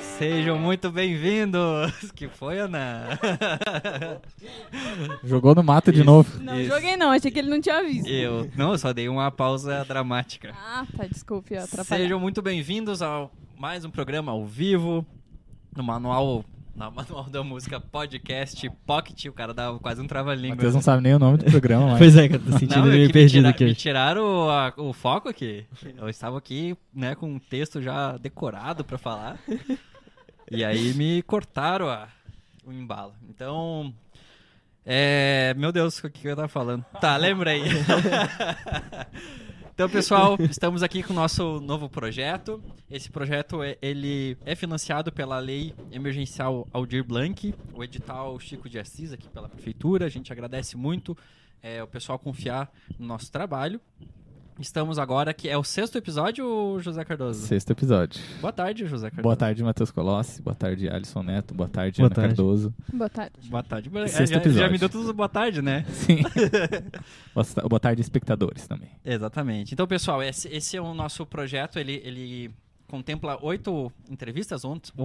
[0.00, 2.10] Sejam muito bem-vindos!
[2.14, 3.18] Que foi, Ana?
[5.24, 6.42] Jogou no mato de novo.
[6.42, 6.70] Não Isso.
[6.74, 8.08] joguei não, achei que ele não tinha visto.
[8.08, 10.54] Eu não, eu só dei uma pausa dramática.
[10.56, 12.04] Ah, tá, desculpe, eu atrapalhei.
[12.04, 13.28] Sejam muito bem-vindos a
[13.58, 15.04] mais um programa ao vivo
[15.76, 16.44] no manual
[16.74, 19.26] na Manual da Música Podcast Pocket.
[19.26, 20.56] O cara dá quase um trava-língua.
[20.56, 21.98] Matheus não sabe nem o nome do programa, mas.
[21.98, 23.64] Pois é, cara, tô sentindo Não, é meio perdido me, tira- aqui.
[23.64, 25.66] me tiraram a- o foco aqui.
[25.98, 29.38] Eu estava aqui, né, com um texto já decorado pra falar.
[30.50, 32.08] E aí me cortaram a-
[32.64, 33.14] o embalo.
[33.28, 33.94] Então,
[34.84, 36.84] é, meu Deus, o que eu tava falando?
[37.00, 37.62] Tá, lembra aí.
[39.72, 42.62] Então, pessoal, estamos aqui com o nosso novo projeto.
[42.90, 48.78] Esse projeto é, ele é financiado pela Lei Emergencial Aldir Blanc, o edital Chico de
[48.78, 50.04] Assis aqui pela prefeitura.
[50.04, 51.16] A gente agradece muito
[51.62, 53.80] é, o pessoal confiar no nosso trabalho.
[54.60, 57.46] Estamos agora que é o sexto episódio, José Cardoso.
[57.46, 58.20] Sexto episódio.
[58.42, 59.22] Boa tarde, José Cardoso.
[59.22, 60.42] Boa tarde, Matheus Colossi.
[60.42, 61.54] Boa tarde, Alisson Neto.
[61.54, 62.28] Boa tarde, Boa Ana tarde.
[62.36, 62.74] Cardoso.
[62.92, 63.48] Boa tarde.
[63.48, 63.90] Boa tarde.
[63.94, 64.72] É, Sexto já, já episódio.
[64.72, 65.84] me deu tudo boa tarde, né?
[65.88, 66.18] Sim.
[67.34, 68.90] Boa- Boa tarde, espectadores também.
[69.02, 69.72] Exatamente.
[69.72, 71.78] Então, pessoal, esse, esse é o nosso projeto.
[71.78, 72.50] Ele, ele
[72.90, 74.62] contempla oito entrevistas,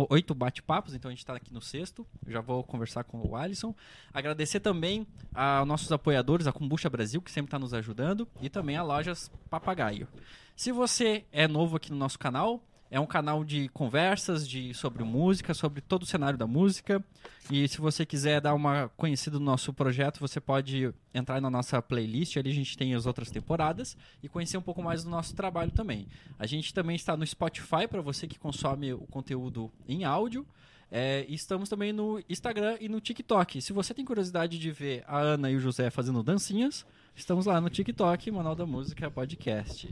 [0.10, 0.94] oito bate-papos.
[0.94, 2.06] Então, a gente está aqui no sexto.
[2.26, 3.76] Eu já vou conversar com o Alisson.
[4.14, 8.28] Agradecer também aos nossos apoiadores, a Combucha Brasil, que sempre está nos ajudando.
[8.42, 10.08] E também a Lojas Papagaio.
[10.56, 12.64] Se você é novo aqui no nosso canal,
[12.96, 17.04] é um canal de conversas de, sobre música, sobre todo o cenário da música.
[17.52, 21.82] E se você quiser dar uma conhecida no nosso projeto, você pode entrar na nossa
[21.82, 25.36] playlist, ali a gente tem as outras temporadas e conhecer um pouco mais do nosso
[25.36, 26.08] trabalho também.
[26.40, 30.48] A gente também está no Spotify para você que consome o conteúdo em áudio.
[30.90, 33.62] É, estamos também no Instagram e no TikTok.
[33.62, 36.86] Se você tem curiosidade de ver a Ana e o José fazendo dancinhas,
[37.16, 39.90] estamos lá no TikTok, Manual da Música Podcast.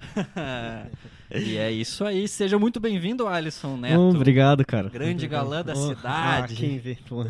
[1.30, 2.26] e é isso aí.
[2.28, 3.96] Seja muito bem-vindo, Alisson Neto.
[3.96, 4.88] Bom, obrigado, cara.
[4.88, 6.54] Grande galã da Oh, cidade.
[6.54, 6.96] Ah, quem vê.
[7.08, 7.24] pô.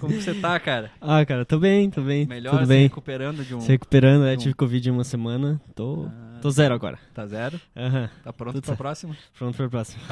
[0.00, 0.90] Como você tá, cara?
[1.00, 2.26] Ah, cara, tô bem, tô bem.
[2.26, 2.82] Melhor Tudo se bem.
[2.84, 3.60] recuperando de um.
[3.60, 5.60] Se recuperando, é, um- tive Covid em uma semana.
[5.74, 6.98] Tô, Ah, tô zero agora.
[7.12, 7.60] Tá zero?
[7.76, 9.16] Aham, Tá pronto Tudo pra próxima?
[9.36, 10.02] pronto pra próxima.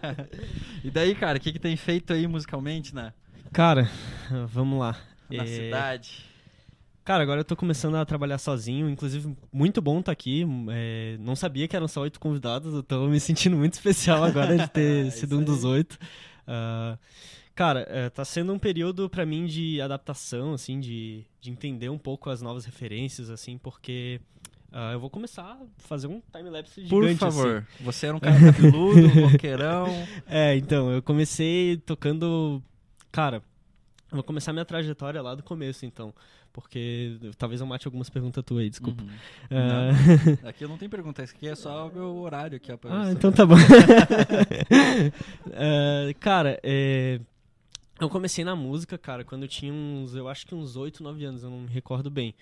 [0.84, 3.12] e daí, cara, o que, que tem feito aí musicalmente na,
[3.52, 3.88] Cara,
[4.48, 4.96] vamos lá.
[5.30, 6.24] na É, cidade?
[7.06, 10.44] Cara, agora eu tô começando a trabalhar sozinho, inclusive muito bom estar aqui.
[10.72, 14.58] é, não sabia que eram só oito convidados, eu tô me sentindo muito especial agora
[14.58, 15.96] de ter Isso sido um dos oito.
[16.44, 16.98] Ah,
[17.54, 21.96] cara, é, tá sendo um período pra mim de adaptação, assim, de, de entender um
[21.96, 24.20] pouco as novas referências, assim, porque
[24.72, 27.18] ah, eu vou começar a fazer um time-lapse gigante, Por assim.
[27.18, 29.86] favor, você era um cara cabeludo, roqueirão.
[30.26, 32.60] É, então, eu comecei tocando.
[33.12, 33.44] Cara,
[34.10, 36.14] vou começar minha trajetória lá do começo, então.
[36.52, 39.02] Porque talvez eu mate algumas perguntas tuas aí, desculpa.
[39.02, 39.08] Uhum.
[39.50, 39.90] Ah,
[40.42, 42.72] Não, aqui eu não tenho pergunta, isso aqui é só o meu horário aqui.
[42.72, 43.56] ah, então tá bom.
[45.52, 47.20] Ah, cara, é,
[48.00, 50.14] eu comecei na música, cara, quando eu tinha uns.
[50.14, 52.34] Eu acho que uns 8, 9 anos, eu não me recordo bem.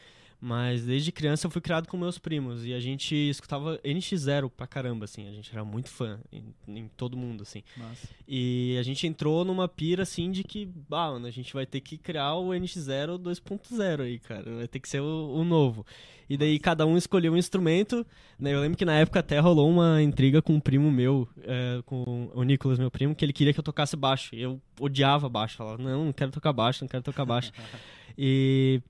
[0.47, 4.67] Mas desde criança eu fui criado com meus primos e a gente escutava NX0 pra
[4.67, 5.27] caramba, assim.
[5.27, 7.63] A gente era muito fã em, em todo mundo, assim.
[7.75, 8.07] Nossa.
[8.29, 11.81] E a gente entrou numa pira assim de que, bah, mano, a gente vai ter
[11.81, 14.57] que criar o NX0 2.0 aí, cara.
[14.57, 15.87] Vai ter que ser o, o novo.
[16.29, 18.07] E daí cada um escolheu um instrumento.
[18.39, 18.53] Né?
[18.53, 22.31] Eu lembro que na época até rolou uma intriga com um primo meu, é, com
[22.35, 24.35] o Nicolas, meu primo, que ele queria que eu tocasse baixo.
[24.35, 25.57] E eu odiava baixo.
[25.57, 27.51] Falava, não, não quero tocar baixo, não quero tocar baixo.
[28.19, 28.83] e.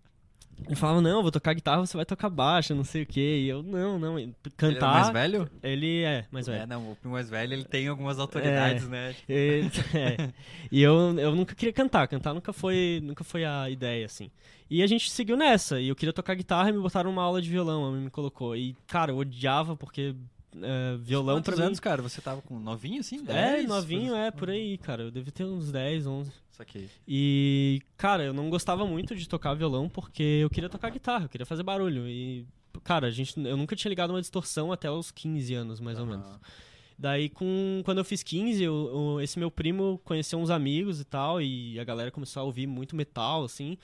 [0.67, 3.43] Ele falava, não, eu vou tocar guitarra, você vai tocar baixo, não sei o quê.
[3.45, 4.93] E eu, não, não, Ele é cantar.
[4.93, 5.51] mais velho?
[5.63, 6.63] Ele é, mais velho.
[6.63, 9.15] É, não, o mais velho ele tem algumas autoridades, né?
[9.29, 10.33] E, é.
[10.71, 14.31] E eu, eu nunca queria cantar, cantar nunca foi, nunca foi a ideia, assim.
[14.71, 17.43] E a gente seguiu nessa, e eu queria tocar guitarra e me botaram numa aula
[17.43, 18.57] de violão, a mãe me colocou.
[18.57, 20.15] E, cara, eu odiava porque
[20.63, 22.03] é, violão Quantos anos, cara?
[22.03, 23.19] Você tava com novinho assim?
[23.29, 23.69] É, 10?
[23.69, 25.03] novinho, é, por aí, cara.
[25.05, 26.31] Eu devia ter uns 10, 11.
[26.53, 26.89] Isso aqui.
[27.09, 31.29] E, cara, eu não gostava muito de tocar violão porque eu queria tocar guitarra, eu
[31.29, 32.07] queria fazer barulho.
[32.09, 32.47] E,
[32.85, 36.07] cara, a gente, eu nunca tinha ligado uma distorção até os 15 anos, mais ou
[36.07, 36.27] menos.
[36.97, 38.73] Daí, com, quando eu fiz 15, eu,
[39.17, 42.69] eu- esse meu primo conheceu uns amigos e tal, e a galera começou a ouvir
[42.69, 43.77] muito metal, assim.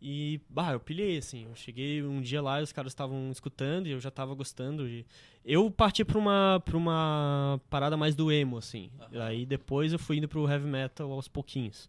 [0.00, 1.44] E, bah, eu pilhei, assim.
[1.44, 4.88] Eu cheguei um dia lá e os caras estavam escutando e eu já tava gostando.
[4.88, 5.04] E
[5.44, 8.90] eu parti pra uma, pra uma parada mais do emo, assim.
[9.12, 11.88] Aí depois eu fui indo pro heavy metal aos pouquinhos.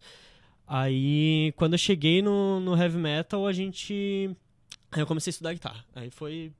[0.66, 4.30] Aí, quando eu cheguei no, no heavy metal, a gente.
[4.92, 5.84] Aí eu comecei a estudar guitarra.
[5.94, 6.52] Aí foi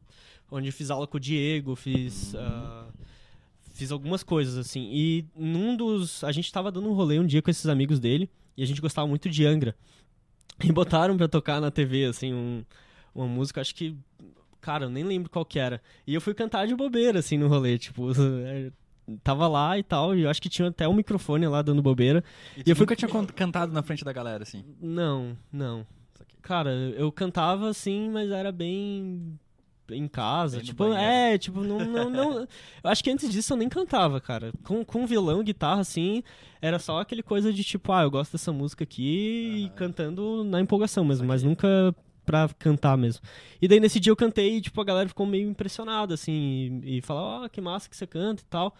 [0.50, 2.35] onde eu fiz aula com o Diego, fiz.
[2.35, 2.88] ah,
[3.73, 4.88] fiz algumas coisas, assim.
[4.93, 6.23] E num dos.
[6.23, 8.29] A gente tava dando um rolê um dia com esses amigos dele.
[8.56, 9.75] E a gente gostava muito de Angra.
[10.62, 12.65] E botaram pra tocar na TV, assim, um-
[13.15, 13.97] uma música, acho que.
[14.61, 15.81] Cara, eu nem lembro qual que era.
[16.07, 18.09] E eu fui cantar de bobeira, assim, no rolê, tipo.
[19.25, 22.23] tava lá e tal, e eu acho que tinha até um microfone lá dando bobeira.
[22.57, 24.65] E, E eu fui- nunca tinha cantado na frente da galera, assim.
[24.81, 25.85] Não, não.
[26.43, 29.39] Cara, eu cantava assim, mas era bem
[29.95, 31.03] em casa, tipo, banheiro.
[31.03, 32.41] é, tipo, não, não, não,
[32.83, 36.23] eu acho que antes disso eu nem cantava, cara, com, com violão, guitarra, assim,
[36.61, 40.61] era só aquele coisa de tipo, ah, eu gosto dessa música aqui e cantando na
[40.61, 41.95] empolgação mesmo, mas nunca
[42.25, 43.23] pra cantar mesmo.
[43.61, 46.99] E daí nesse dia eu cantei e, tipo, a galera ficou meio impressionada, assim, e,
[46.99, 48.75] e falou, ó, que massa que você canta e tal,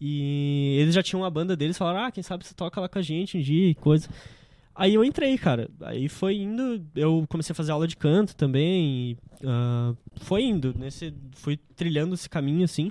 [0.00, 2.98] e eles já tinham uma banda deles, falaram, ah, quem sabe você toca lá com
[2.98, 4.08] a gente um dia e coisa.
[4.74, 5.70] Aí eu entrei, cara.
[5.82, 6.84] Aí foi indo.
[6.94, 9.12] Eu comecei a fazer aula de canto também.
[9.12, 10.74] E, ah, foi indo.
[10.76, 12.90] Nesse, fui trilhando esse caminho, assim.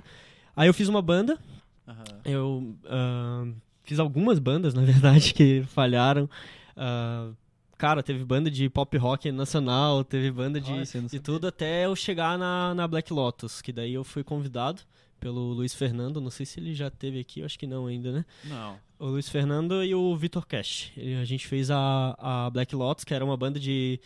[0.56, 1.38] Aí eu fiz uma banda.
[1.86, 2.04] Aham.
[2.24, 3.46] Eu ah,
[3.82, 6.28] fiz algumas bandas, na verdade, que falharam.
[6.76, 7.30] Ah,
[7.76, 11.94] cara, teve banda de pop rock nacional, teve banda de, não de tudo até eu
[11.94, 14.80] chegar na, na Black Lotus, que daí eu fui convidado
[15.24, 16.20] pelo Luiz Fernando.
[16.20, 18.26] Não sei se ele já teve aqui, eu acho que não ainda, né?
[18.44, 18.78] Não.
[18.98, 20.92] O Luiz Fernando e o Vitor Cash.
[21.18, 23.98] A gente fez a, a Black Lotus, que era uma banda de.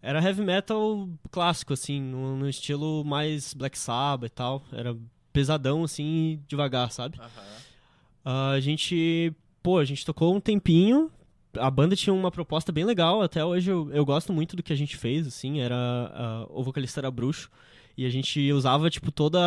[0.00, 4.64] Era heavy metal clássico, assim, no, no estilo mais Black Sabbath e tal.
[4.72, 4.96] Era
[5.30, 7.18] pesadão, assim, devagar, sabe?
[7.18, 7.28] Aham.
[8.24, 9.34] Ah, a gente.
[9.62, 11.10] Pô, a gente tocou um tempinho.
[11.58, 13.20] A banda tinha uma proposta bem legal.
[13.20, 15.60] Até hoje eu, eu gosto muito do que a gente fez, assim.
[15.60, 15.76] Era.
[15.76, 17.50] ah, o vocalista era bruxo.
[17.96, 19.38] E a gente usava, tipo, todo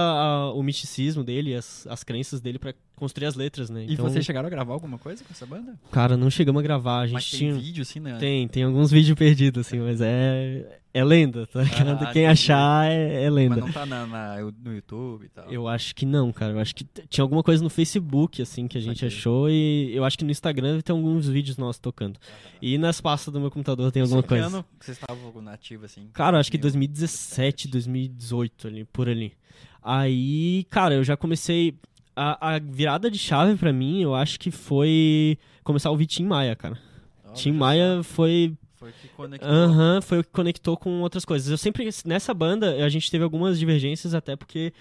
[0.56, 3.86] o misticismo dele, as, as crenças dele pra construir as letras, né?
[3.88, 5.80] E vocês chegaram a gravar alguma coisa com essa banda?
[5.92, 7.02] Cara, não chegamos a gravar.
[7.02, 7.54] A gente Mas tem tinha.
[7.54, 8.18] vídeo, assim, né?
[8.18, 10.79] Tem, tem alguns vídeos perdidos, assim, mas é.
[10.92, 12.04] É lenda, tá ligado?
[12.04, 13.58] Ah, Quem achar é, é lenda.
[13.58, 15.52] Mas não tá na, na- no YouTube e tal.
[15.52, 16.54] Eu acho que não, cara.
[16.54, 19.08] Eu acho que tinha alguma coisa no Facebook, assim, que a gente Saquei.
[19.16, 19.50] achou.
[19.52, 22.20] E eu acho que no Instagram ter alguns vídeos nossos tocando.
[22.60, 24.48] E nas pastas do meu computador tem alguma Isso, que coisa.
[24.48, 26.10] ano que vocês estavam na ativa, assim?
[26.12, 26.80] Cara, acho que 2000.
[26.88, 29.34] 2017, 2018, ali, por ali.
[29.84, 31.76] Aí, cara, eu já comecei.
[32.16, 36.26] A, a virada de chave pra mim, eu acho que foi começar a ouvir Tim
[36.26, 36.78] Maia, cara.
[37.24, 39.50] Olha Tim Maia foi Foi que conectou.
[39.50, 41.50] Aham, foi o que conectou com outras coisas.
[41.50, 44.74] Eu sempre, nessa banda, a gente teve algumas divergências, até porque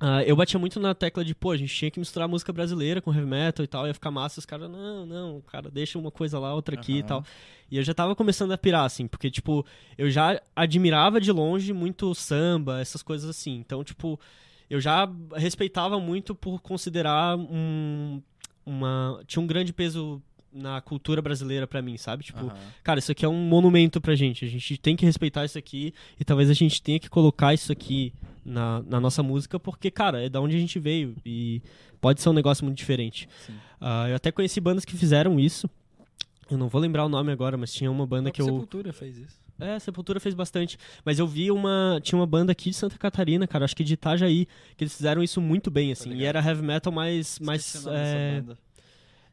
[0.00, 3.00] ah, eu batia muito na tecla de, pô, a gente tinha que misturar música brasileira
[3.00, 5.98] com heavy metal e tal, ia ficar massa, e os caras, não, não, cara, deixa
[5.98, 7.06] uma coisa lá, outra aqui e Aham.
[7.06, 7.24] tal.
[7.70, 9.64] E eu já tava começando a pirar, assim, porque, tipo,
[9.96, 13.56] eu já admirava de longe muito samba, essas coisas assim.
[13.56, 14.18] Então, tipo,
[14.68, 18.20] eu já respeitava muito por considerar um.
[18.64, 19.22] Uma.
[19.26, 20.22] Tinha um grande peso
[20.52, 22.24] na cultura brasileira pra mim, sabe?
[22.24, 22.56] Tipo, Aham.
[22.82, 24.44] cara, isso aqui é um monumento pra gente.
[24.44, 27.70] A gente tem que respeitar isso aqui e talvez a gente tenha que colocar isso
[27.70, 28.12] aqui
[28.44, 31.60] na, na nossa música, porque, cara, é da onde a gente veio e
[32.00, 33.28] pode ser um negócio muito diferente.
[33.80, 35.68] Ah, eu até conheci bandas que fizeram isso.
[36.50, 38.46] Eu não vou lembrar o nome agora, mas tinha uma banda que eu.
[38.46, 39.38] Sepultura fez isso.
[39.60, 40.78] É, a Sepultura fez bastante.
[41.04, 42.00] Mas eu vi uma.
[42.02, 44.46] Tinha uma banda aqui de Santa Catarina, cara, acho que de Itajaí,
[44.76, 46.14] que eles fizeram isso muito bem, assim.
[46.14, 47.38] E era heavy metal mais.
[47.40, 48.42] mais é.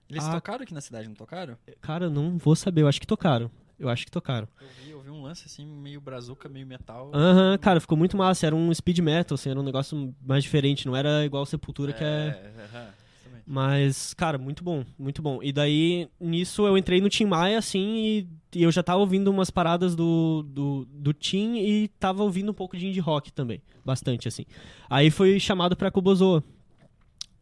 [0.09, 0.31] Eles Ah.
[0.33, 1.57] tocaram aqui na cidade, não tocaram?
[1.81, 3.49] Cara, eu não vou saber, eu acho que tocaram.
[3.77, 4.47] Eu acho que tocaram.
[4.61, 7.11] Eu vi, eu vi um lance assim, meio brazuca, meio metal.
[7.13, 8.45] Aham, cara, ficou muito massa.
[8.47, 10.85] Era um speed metal, assim, era um negócio mais diferente.
[10.87, 12.27] Não era igual Sepultura, que é.
[12.29, 13.05] exatamente.
[13.45, 15.43] Mas, cara, muito bom, muito bom.
[15.43, 18.27] E daí, nisso, eu entrei no Tim Maia, assim, e,
[18.59, 22.55] e eu já tava ouvindo umas paradas do, do, do Tim e tava ouvindo um
[22.55, 23.61] pouco de indie rock também.
[23.85, 24.45] Bastante, assim.
[24.89, 26.43] Aí fui chamado pra Kubozoa.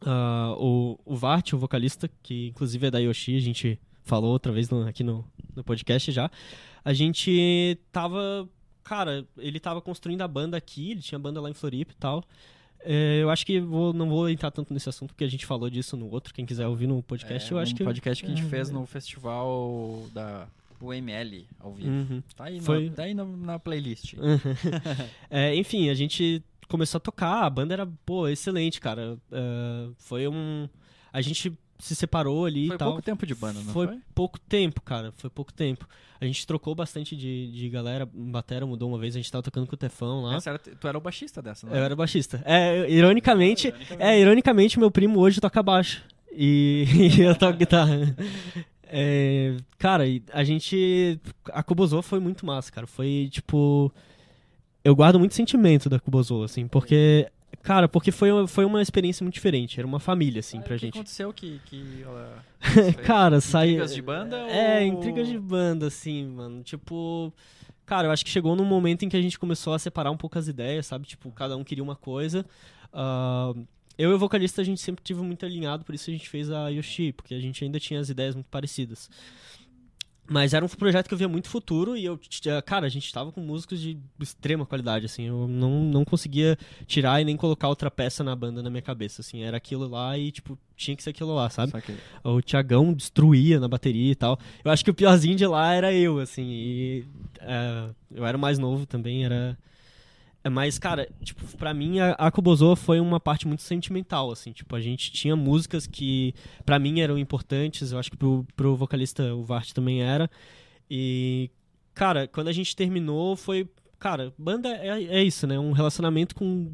[0.05, 4.51] Ah, o, o Vart, o vocalista, que inclusive é da Yoshi, a gente falou outra
[4.51, 6.29] vez no- aqui no, no podcast já.
[6.83, 8.47] A gente tava.
[8.83, 12.23] Cara, ele tava construindo a banda aqui, ele tinha banda lá em Floripa e tal.
[12.85, 15.69] É, eu acho que vou, não vou entrar tanto nesse assunto, porque a gente falou
[15.69, 16.33] disso no outro.
[16.33, 17.83] Quem quiser ouvir no podcast, É, eu acho um que.
[17.85, 20.47] podcast que a gente é, fez no festival da
[20.81, 21.89] UML ao vivo.
[21.89, 22.23] Uhum.
[22.35, 24.15] Tá aí, Foi- na, tá aí na, na playlist.
[25.29, 29.17] É, enfim, a gente começou a tocar, a banda era, pô, excelente, cara.
[29.31, 30.67] É, foi um.
[31.11, 32.89] A gente se separou ali Foi e tal.
[32.89, 33.99] pouco tempo de banda, não foi, foi?
[34.15, 35.11] pouco tempo, cara.
[35.17, 35.87] Foi pouco tempo.
[36.19, 38.07] A gente trocou bastante de, de galera.
[38.11, 40.37] Batera mudou uma vez, a gente tava tocando com o Tefão lá.
[40.45, 42.41] Era- tu era o baixista dessa, não Eu era baixista.
[42.45, 46.01] É, ironicamente, é, ironicamente, meu primo hoje toca baixo.
[46.31, 46.85] E,
[47.17, 48.15] e eu toco guitarra.
[48.85, 51.19] É, cara, a gente.
[51.51, 52.87] A Kubozo foi muito massa, cara.
[52.87, 53.91] Foi tipo.
[54.83, 57.29] Eu guardo muito sentimento da Kubozo, assim, porque.
[57.61, 59.79] Cara, porque foi, uma- foi uma experiência muito diferente.
[59.79, 60.95] Era uma família, assim, Ah, pra o que gente.
[60.95, 62.43] aconteceu que, que ela...
[63.05, 63.69] Cara, sai.
[63.69, 66.61] Intrigas de banda É, ou- intrigas de banda, assim, mano.
[66.63, 67.31] Tipo.
[67.85, 70.17] Cara, eu acho que chegou num momento em que a gente começou a separar um
[70.17, 71.05] pouco as ideias, sabe?
[71.05, 72.45] Tipo, cada um queria uma coisa.
[72.91, 73.53] Ah,
[73.97, 76.49] eu e o vocalista, a gente sempre tive muito alinhado, por isso a gente fez
[76.49, 79.09] a Yoshi, porque a gente ainda tinha as ideias muito parecidas.
[80.25, 83.11] Mas era um projeto que eu via muito futuro e eu, t- cara, a gente
[83.11, 87.67] tava com músicos de extrema qualidade, assim, eu não, não conseguia tirar e nem colocar
[87.67, 91.03] outra peça na banda na minha cabeça, assim, era aquilo lá e, tipo, tinha que
[91.03, 91.71] ser aquilo lá, sabe?
[91.73, 94.39] Só que- O Tiagão destruía na bateria e tal.
[94.63, 97.05] Eu acho que o piorzinho de lá era eu, assim, e
[97.41, 99.57] é, eu era mais novo também, era...
[100.43, 104.75] É, Mas, cara, tipo, pra mim a, a foi uma parte muito sentimental, assim, tipo,
[104.75, 106.33] a gente tinha músicas que
[106.65, 110.29] pra mim eram importantes, eu acho que pro, pro vocalista o Vart também era,
[110.89, 111.49] e,
[111.93, 116.73] cara, quando a gente terminou foi, cara, banda é, é isso, né, um relacionamento com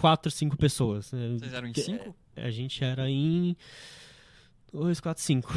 [0.00, 1.28] quatro, cinco pessoas, né?
[1.38, 2.16] Vocês eram em cinco?
[2.34, 3.54] A gente era em
[4.72, 5.52] dois, quatro, cinco.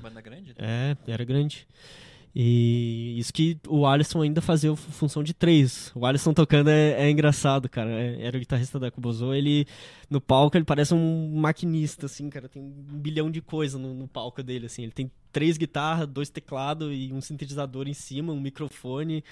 [0.00, 0.54] Banda grande?
[0.56, 1.66] É, era grande.
[2.34, 5.90] E isso que o Alisson ainda fazia fu- função de três.
[5.96, 7.90] O Alisson tocando é, é engraçado, cara.
[7.90, 9.34] É- Era o guitarrista da Kubozo.
[9.34, 9.66] Ele,
[10.08, 12.48] no palco, ele parece um maquinista, assim, cara.
[12.48, 12.70] Tem um
[13.00, 14.82] bilhão de coisas no, no palco dele, assim.
[14.84, 19.24] Ele tem três guitarras, dois teclados e um sintetizador em cima, um microfone.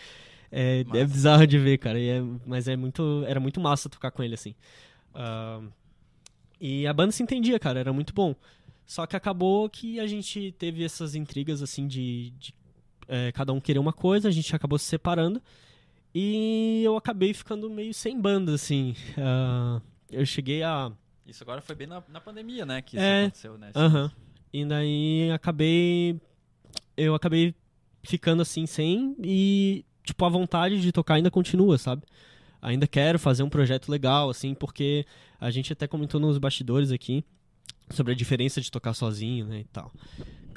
[0.50, 2.00] É, é bizarro de ver, cara.
[2.00, 4.55] É- mas é muito, era muito massa tocar com ele, assim.
[5.14, 5.61] Ah,
[6.61, 7.78] e a banda se entendia, cara.
[7.78, 8.35] Era muito bom.
[8.87, 12.55] Só que acabou que a gente teve essas intrigas, assim, de, de,
[13.08, 15.42] é, cada um querer uma coisa, a gente acabou se separando.
[16.14, 18.94] E eu acabei ficando meio sem banda, assim.
[19.18, 20.90] Ah, eu cheguei a.
[21.26, 22.80] Isso agora foi bem na, na pandemia, né?
[22.80, 23.00] Que É.
[23.00, 23.70] isso aconteceu, né?
[23.74, 24.10] Aham.
[24.52, 26.18] E daí acabei.
[26.96, 27.54] Eu acabei
[28.02, 29.14] ficando assim sem.
[29.22, 32.02] E, tipo, a vontade de tocar ainda continua, sabe?
[32.60, 35.04] Ainda quero fazer um projeto legal, assim, porque
[35.40, 37.22] a gente até comentou nos bastidores aqui
[37.90, 39.92] sobre a diferença de tocar sozinho, né, e tal.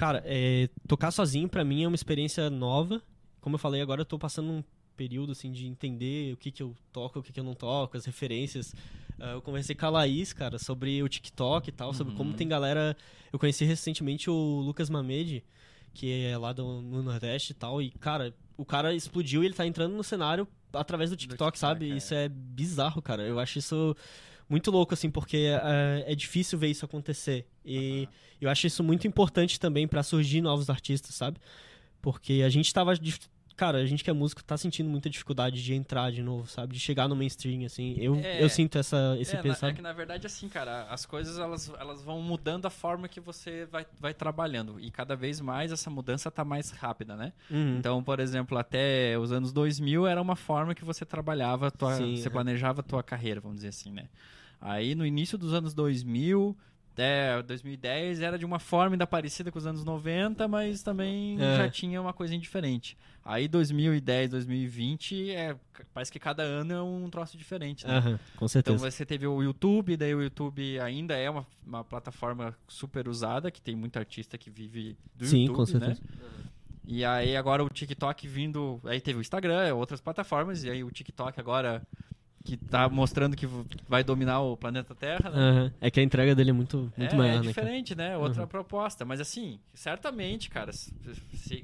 [0.02, 3.00] Cara, é, tocar sozinho pra mim é uma experiência nova.
[3.40, 4.64] Como eu falei, agora eu tô passando um
[4.98, 7.96] período, assim, de entender o que que eu toco, o que que eu não toco,
[7.96, 8.74] as referências.
[9.20, 12.36] Ah, eu conversei com a Laís, cara, sobre o TikTok e tal, sobre como Uhum.
[12.36, 12.98] tem galera...
[13.32, 14.34] Eu conheci recentemente o
[14.66, 15.44] Lucas Mamede,
[15.94, 19.54] que é lá do, no Nordeste e tal, e, cara, o cara explodiu e ele
[19.54, 21.92] tá entrando no cenário através do TikTok, TikTok, sabe?
[21.92, 21.96] é.
[21.96, 23.22] Isso é bizarro, cara.
[23.22, 23.96] Eu acho isso
[24.52, 27.48] muito louco, assim, porque é, é difícil ver isso acontecer.
[27.66, 28.08] E
[28.40, 31.40] eu acho isso muito importante também pra surgir novos artistas, sabe?
[32.02, 32.94] Porque a gente tava.
[33.56, 36.74] Cara, a gente que é músico tá sentindo muita dificuldade de entrar de novo, sabe?
[36.74, 37.96] De chegar no mainstream, assim.
[38.00, 38.42] Eu, É.
[38.44, 41.72] eu sinto essa, esse é, peso, é que na verdade assim, cara, as coisas elas,
[41.80, 45.92] elas vão mudando a forma que você vai, vai trabalhando e cada vez mais essa
[45.92, 47.34] mudança tá mais rápida, né?
[47.52, 47.78] Uhum.
[47.78, 52.18] Então, por exemplo, até os anos 2000 era uma forma que você trabalhava, tua, Sim,
[52.18, 52.32] você é.
[52.32, 54.08] planejava a tua carreira, vamos dizer assim, né?
[54.62, 56.56] Aí no início dos anos 2000
[56.94, 61.56] até 2010 era de uma forma ainda parecida com os anos 90, mas também É.
[61.58, 62.98] já tinha uma coisinha diferente.
[63.24, 65.56] Aí 2010, 2020, é,
[65.94, 67.98] parece que cada ano é um troço diferente, né?
[67.98, 68.78] Aham, com Então certeza.
[68.78, 73.62] você teve o YouTube, daí o YouTube ainda é uma, uma plataforma super usada, que
[73.62, 76.02] tem muito artista que vive do Sim, YouTube, com certeza.
[76.02, 76.20] né?
[76.86, 80.92] E aí agora o TikTok vindo, aí teve o Instagram, outras plataformas, e aí o
[80.92, 81.82] TikTok agora
[82.44, 83.48] que tá mostrando que
[83.88, 85.38] vai dominar o planeta Terra, né?
[85.38, 85.74] Aham.
[85.80, 87.42] É que a entrega dele é muito, muito é, maior, é né?
[87.42, 87.48] cara?
[87.48, 88.18] diferente, né?
[88.18, 88.48] Outra Uhum.
[88.48, 89.06] proposta.
[89.06, 90.94] Mas assim, certamente, cara, se-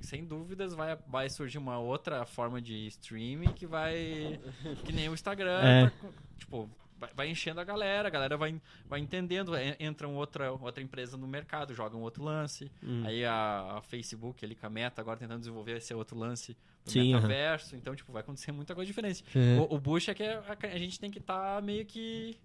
[0.02, 4.40] sem dúvidas vai, vai surgir uma outra forma de streaming que vai.
[4.86, 5.60] Que nem o Instagram.
[5.64, 5.90] É.
[5.90, 6.08] tá
[6.38, 9.56] tipo, vai, vai enchendo a galera, a galera vai, vai entendendo.
[9.56, 12.72] en- Entra outra, outra empresa no mercado, joga um outro lance.
[12.84, 13.04] Hum.
[13.06, 16.92] Aí a, a Facebook, ele com a meta, agora tentando desenvolver esse outro lance do
[16.92, 17.75] Sim, metaverso.
[17.75, 19.24] Então, tipo, vai acontecer muita coisa diferente.
[19.36, 19.60] É.
[19.60, 22.38] O, o Bush é que a, a gente tem que estar meio que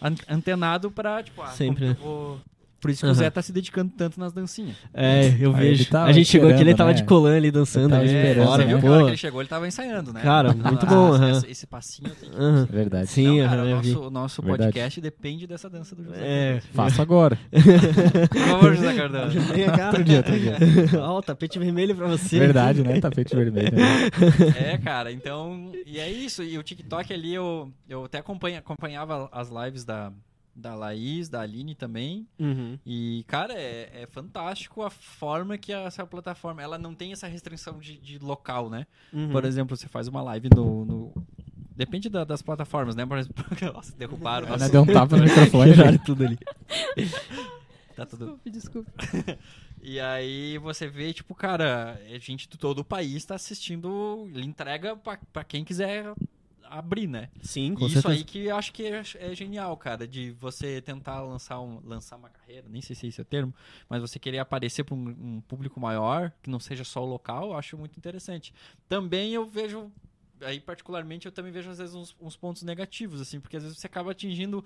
[0.00, 1.94] an- antenado pra, tipo, ah, Sempre, como né?
[1.94, 2.40] que eu vou...
[2.80, 3.14] Por isso que o Aham.
[3.14, 4.76] Zé tá se dedicando tanto nas dancinhas.
[4.94, 5.90] É, eu Aí vejo.
[5.90, 6.96] tava a gente chegou aqui, ele tava né?
[6.96, 7.88] de colã ali dançando.
[7.90, 9.02] tava ali esperando, fora, Você viu né?
[9.02, 10.20] que ele chegou, ele tava ensaiando, né?
[10.22, 12.38] Cara, muito ah, bom, esse- esse, esse passinho tenho que...
[12.38, 12.68] Aham.
[12.70, 13.06] Verdade.
[13.08, 14.62] Sim, Não, cara, o nosso, o nosso Verdade.
[14.72, 16.16] podcast depende dessa dança do José.
[16.20, 16.62] É.
[16.72, 17.36] Faço agora.
[17.50, 18.94] Por favor, José
[19.76, 19.86] cá.
[19.88, 20.56] Outro dia, outro dia.
[21.02, 22.38] Ó, o tapete vermelho pra você.
[22.38, 23.00] Verdade, né?
[23.00, 23.72] Tapete vermelho.
[23.76, 24.08] né?
[24.72, 25.72] É, cara, então.
[25.86, 26.42] E é isso.
[26.42, 30.12] E o TikTok ali, eu, eu até acompanha, acompanhava as lives da,
[30.58, 32.26] da Laís, da Aline também.
[32.38, 32.78] Uhum.
[32.84, 36.60] E, cara, é, é fantástico a forma que essa plataforma.
[36.62, 38.86] Ela não tem essa restrição de, de local, né?
[39.12, 39.30] Uhum.
[39.30, 40.84] Por exemplo, você faz uma live no.
[40.84, 41.12] no-
[41.76, 43.06] Depende da- das plataformas, né?
[43.06, 44.48] Por exemplo, nossa, derrubaram.
[44.48, 45.70] Nossa, deu um tapa no microfone.
[45.70, 46.00] Quebraram né?
[46.04, 46.38] tudo ali.
[47.94, 49.38] tá tudo Desculpe, desculpe.
[49.80, 54.44] E aí você vê, tipo, cara, é gente de todo o país tá assistindo, ele
[54.44, 56.12] entrega pra, pra quem quiser
[56.70, 57.28] abrir, né?
[57.42, 58.14] Sim, E com isso certeza.
[58.14, 62.16] aí que eu acho que é, é genial, cara, de você tentar lançar, um, lançar
[62.16, 63.54] uma carreira, nem sei se esse é o termo,
[63.88, 67.50] mas você querer aparecer para um, um público maior, que não seja só o local,
[67.50, 68.52] eu acho muito interessante.
[68.88, 69.90] Também eu vejo,
[70.42, 73.78] aí particularmente, eu também vejo às vezes uns, uns pontos negativos, assim, porque às vezes
[73.78, 74.64] você acaba atingindo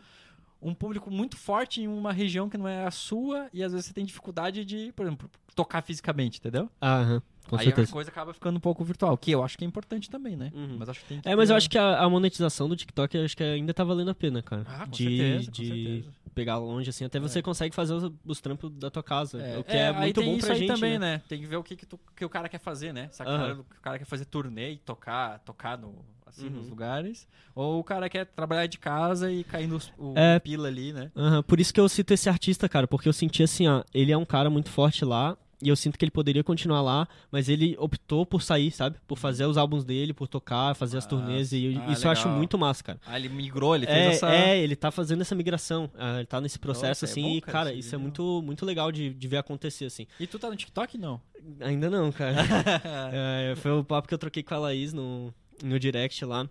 [0.61, 3.87] um público muito forte em uma região que não é a sua, e às vezes
[3.87, 6.71] você tem dificuldade de, por exemplo, tocar fisicamente, entendeu?
[6.81, 7.21] Aham.
[7.49, 7.91] Com aí certeza.
[7.91, 10.51] a coisa acaba ficando um pouco virtual, que eu acho que é importante também, né?
[10.55, 10.77] Uhum.
[10.79, 12.77] Mas acho que tem que É, mas eu ter- acho que a, a monetização do
[12.77, 14.65] TikTok acho que ainda tá valendo a pena, cara.
[14.67, 16.13] Ah, com de certeza, com de certeza.
[16.35, 17.05] pegar longe, assim.
[17.05, 17.43] Até você É.
[17.43, 19.41] consegue fazer os, os trampos da tua casa.
[19.43, 21.17] É, o que é, aí muito tem bom isso pra aí gente, também, né?
[21.17, 21.23] né?
[21.29, 23.09] Tem que ver o que, que, tu- que o cara quer fazer, né?
[23.13, 25.95] Se cara, o cara quer fazer turnê e tocar, tocar no,
[26.27, 26.53] assim, Uhum.
[26.55, 27.29] nos lugares.
[27.55, 30.39] Ou o cara quer trabalhar de casa e cair no o É.
[30.39, 31.11] pila ali, né?
[31.15, 34.11] Aham, Por isso que eu cito esse artista, cara, porque eu senti assim, ó, ele
[34.13, 37.49] é um cara muito forte lá, e eu sinto que ele poderia continuar lá, mas
[37.49, 38.97] ele optou por sair, sabe?
[39.07, 42.11] Por fazer os álbuns dele, por tocar, fazer as Ah, turnês, e ah, isso eu
[42.11, 42.37] acho legal.
[42.39, 43.01] muito massa, cara.
[43.07, 44.35] Ah, ele migrou, ele fez É, essa...
[44.35, 47.29] é, ele tá fazendo essa migração, ah, ele tá nesse processo, Nossa, é assim, bom,
[47.37, 48.01] e, cara, isso é vídeo.
[48.03, 50.07] muito, muito legal de, de ver acontecer, assim.
[50.19, 51.21] E tu tá no TikTok, não?
[51.61, 52.35] Ainda não, cara.
[53.13, 56.49] É, foi o papo que eu troquei com a Laís no, no direct lá,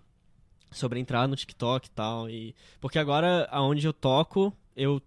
[0.70, 2.30] sobre entrar no TikTok e tal.
[2.30, 5.00] E, porque agora, aonde eu toco, eu.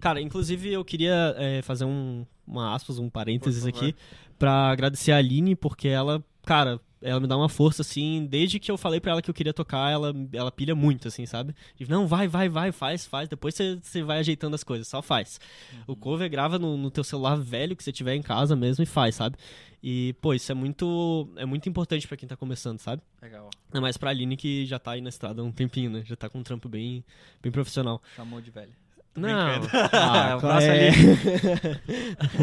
[0.00, 3.94] Cara, inclusive eu queria é, fazer um, uma aspas, um parênteses aqui,
[4.38, 8.70] pra agradecer a Aline, porque ela, cara, ela me dá uma força, assim, desde que
[8.70, 11.54] eu falei pra ela que eu queria tocar, ela, ela pilha muito, assim, sabe?
[11.76, 15.38] De, não, vai, vai, vai, faz, faz, depois você vai ajeitando as coisas, só faz.
[15.86, 18.86] O cover grava no, no teu celular velho que você tiver em casa mesmo e
[18.86, 19.36] faz, sabe?
[19.82, 23.02] E, pô, isso é muito, é muito importante pra quem tá começando, sabe?
[23.20, 26.02] Legal, Ainda mais pra Aline que já tá aí na estrada há um tempinho, né?
[26.06, 27.04] Já tá com um trampo bem,
[27.42, 28.00] bem profissional.
[28.16, 28.72] chamou de velho.
[29.14, 29.60] Tô Não,
[29.92, 30.90] ah, qual abraço, é?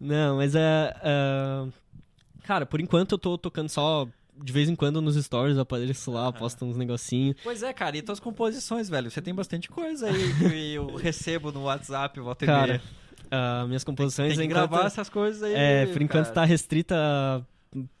[0.00, 0.94] Não, mas é.
[1.02, 1.66] é,
[2.44, 4.06] Cara, por enquanto eu tô tocando só.
[4.36, 7.36] De vez em quando nos stories eu apareço lá, posto uns negocinhos.
[7.44, 9.08] Pois é, cara, e tuas composições, velho?
[9.08, 12.82] Você tem bastante coisa aí que eu recebo no WhatsApp, volta e Cara, meia.
[13.30, 15.54] ah, minhas composições Tem que enquanto- gravar essas coisas aí.
[15.54, 16.34] É, por enquanto cara.
[16.34, 17.42] tá restrita a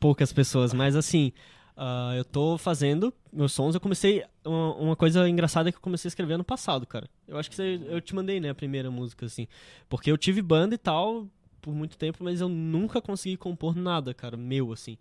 [0.00, 1.32] poucas pessoas, mas assim,
[1.76, 3.74] ah, eu tô fazendo meus sons.
[3.74, 4.24] Eu comecei.
[4.44, 7.08] Uma, uma coisa engraçada que eu comecei a escrever ano passado, cara.
[7.26, 9.46] Eu acho que você- eu te mandei, né, a primeira música, assim.
[9.88, 11.26] Porque eu tive banda e tal
[11.60, 14.98] por muito tempo, mas eu nunca consegui compor nada, cara, meu, assim.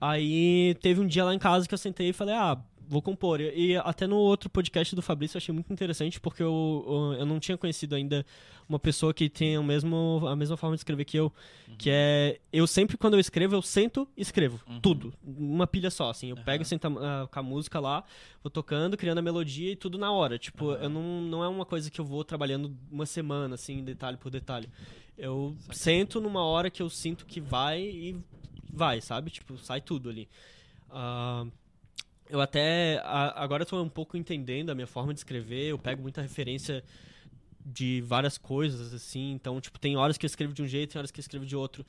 [0.00, 2.56] Aí teve um dia lá em casa que eu sentei e falei, ah,
[2.88, 3.40] vou compor.
[3.40, 7.38] E, até no outro podcast do Fabrício eu achei muito interessante, porque eu, eu, não
[7.38, 8.24] tinha conhecido ainda
[8.68, 11.32] uma pessoa que tem o mesmo, a mesma forma de escrever que eu.
[11.76, 12.40] Que é.
[12.52, 14.58] Eu sempre, quando eu escrevo, eu sento e escrevo.
[14.66, 14.80] Uhum.
[14.80, 15.12] Tudo.
[15.22, 16.28] Uma pilha só, assim.
[16.30, 16.44] Eu Aham.
[16.44, 18.02] pego e sento a- a- com a música lá,
[18.42, 20.38] vou tocando, criando a melodia e tudo na hora.
[20.38, 24.16] Tipo, eu não, não é uma coisa que eu vou trabalhando uma semana, assim, detalhe
[24.16, 24.68] por detalhe.
[25.16, 25.76] Eu Saquei.
[25.78, 28.16] sento numa hora que eu sinto que vai e
[28.72, 29.30] vai, sabe?
[29.30, 30.28] Tipo, sai tudo ali.
[30.90, 31.44] Ah,
[32.30, 32.98] eu até.
[33.04, 36.82] a- agora tô um pouco entendendo a minha forma de escrever, eu pego muita referência
[37.64, 39.32] de várias coisas, assim.
[39.32, 41.44] Então, tipo, tem horas que eu escrevo de um jeito, tem horas que eu escrevo
[41.44, 41.84] de outro.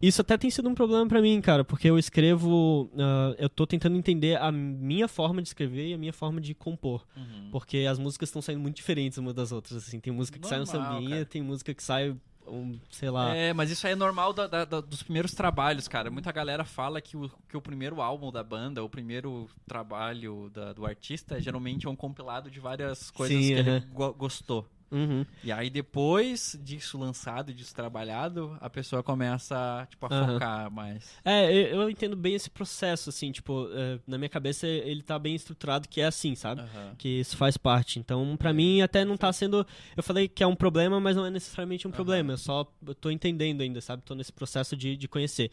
[0.00, 2.90] Isso até tem sido um problema pra mim, cara, porque eu escrevo.
[2.98, 6.54] ah, eu tô tentando entender a minha forma de escrever e a minha forma de
[6.54, 7.06] compor.
[7.16, 7.50] Uhum.
[7.52, 10.00] Porque as músicas estão saindo muito diferentes umas das outras, assim.
[10.00, 11.24] Tem música que sai um Normal, sambinha, cara.
[11.26, 12.16] tem música que sai
[12.52, 13.34] um, sei lá.
[13.34, 16.10] É, mas isso aí é normal da- da- da- dos primeiros trabalhos, cara.
[16.10, 20.84] Muita galera fala que o, que o primeiro álbum da banda, o primeiro trabalho do
[20.86, 23.88] artista, geralmente é um compilado de várias coisas Sim, que ele aham.
[23.92, 24.66] go- gostou.
[24.92, 25.24] Uhum.
[25.42, 30.34] E aí depois disso lançado, disso trabalhado, a pessoa começa tipo, a Aham.
[30.34, 31.16] focar mais.
[31.24, 35.34] É, eu, entendo bem esse processo, assim, tipo, é, na minha cabeça ele tá bem
[35.34, 36.60] estruturado que é assim, sabe?
[36.60, 36.94] Aham.
[36.98, 37.98] Que isso faz parte.
[37.98, 39.66] Então, pra mim, até não tá sendo.
[39.96, 42.34] Eu falei que é um problema, mas não é necessariamente um problema.
[42.34, 44.02] Eu só eu tô entendendo ainda, sabe?
[44.02, 45.50] Tô nesse processo de, de conhecer.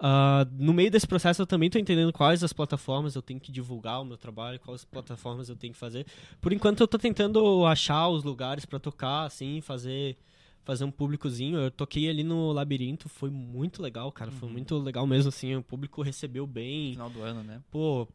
[0.00, 3.50] Ah, no meio desse processo, eu também tô entendendo quais as plataformas eu tenho que
[3.50, 6.06] divulgar o meu trabalho, quais plataformas eu tenho que fazer.
[6.40, 10.16] Por enquanto, eu tô tentando achar os lugares pra tocar, assim, fazer.
[10.64, 11.58] Fazer um públicozinho.
[11.58, 14.30] Eu toquei ali no Labirinto, foi muito legal, cara.
[14.30, 14.52] Foi Uhum.
[14.52, 15.56] muito legal mesmo, assim.
[15.56, 16.92] O público recebeu bem.
[16.92, 17.62] Final do ano, né?
[17.70, 18.06] Pô,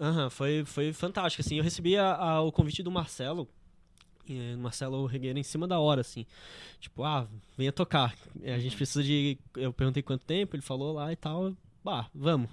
[0.00, 1.58] aham, foi, foi fantástico, assim.
[1.58, 3.46] Eu recebi a- a- o convite do Marcelo,
[4.58, 6.26] Marcelo Regueira, em cima da hora, assim.
[6.78, 8.14] Tipo, ah, venha tocar.
[8.44, 9.38] A gente precisa de...
[9.56, 11.52] Eu perguntei quanto tempo, ele falou lá e tal.
[11.84, 12.50] Bah, vamos.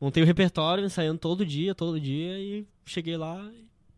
[0.00, 3.50] Montei o repertório, ensaiando todo dia, todo dia, e cheguei lá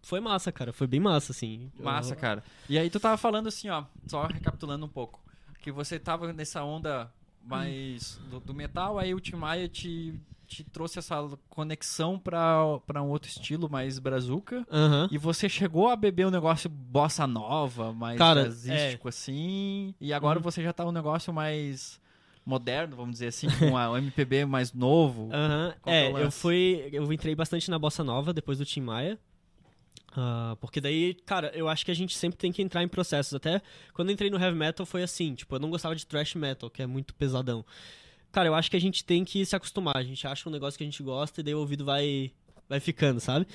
[0.08, 0.72] foi massa, cara.
[0.72, 1.70] Foi bem massa, assim.
[1.78, 2.42] Massa, Eu- cara.
[2.66, 5.20] E aí tu tava falando assim, ó, só recapitulando um pouco,
[5.60, 7.12] que você tava nessa onda
[7.44, 10.14] mais do, do metal, aí o Tim Maia te,
[10.48, 11.16] te trouxe essa
[11.48, 12.56] conexão pra,
[12.87, 14.66] pra um outro estilo mais brazuca.
[14.70, 15.08] Aham.
[15.12, 20.38] E você chegou a beber um negócio bossa nova, mais Cara, jazzístico assim, e agora
[20.38, 20.42] Uhum.
[20.42, 22.00] você já tá um negócio mais
[22.44, 25.28] moderno, vamos dizer assim, com a- MPB mais novo.
[25.84, 26.88] Que é É, eu fui.
[26.90, 29.18] Eu entrei bastante na Bossa Nova depois do Tim Maia.
[30.16, 33.34] Ah, porque daí, cara, eu acho que a gente sempre tem que entrar em processos.
[33.34, 33.61] Até
[33.92, 36.70] quando eu entrei no heavy metal foi assim, tipo, eu não gostava de thrash metal,
[36.70, 37.64] que é muito pesadão.
[38.30, 39.96] Cara, eu acho que a gente tem que se acostumar.
[39.96, 42.30] A gente acha um negócio que a gente gosta e daí o ouvido vai,
[42.68, 43.46] vai ficando, sabe?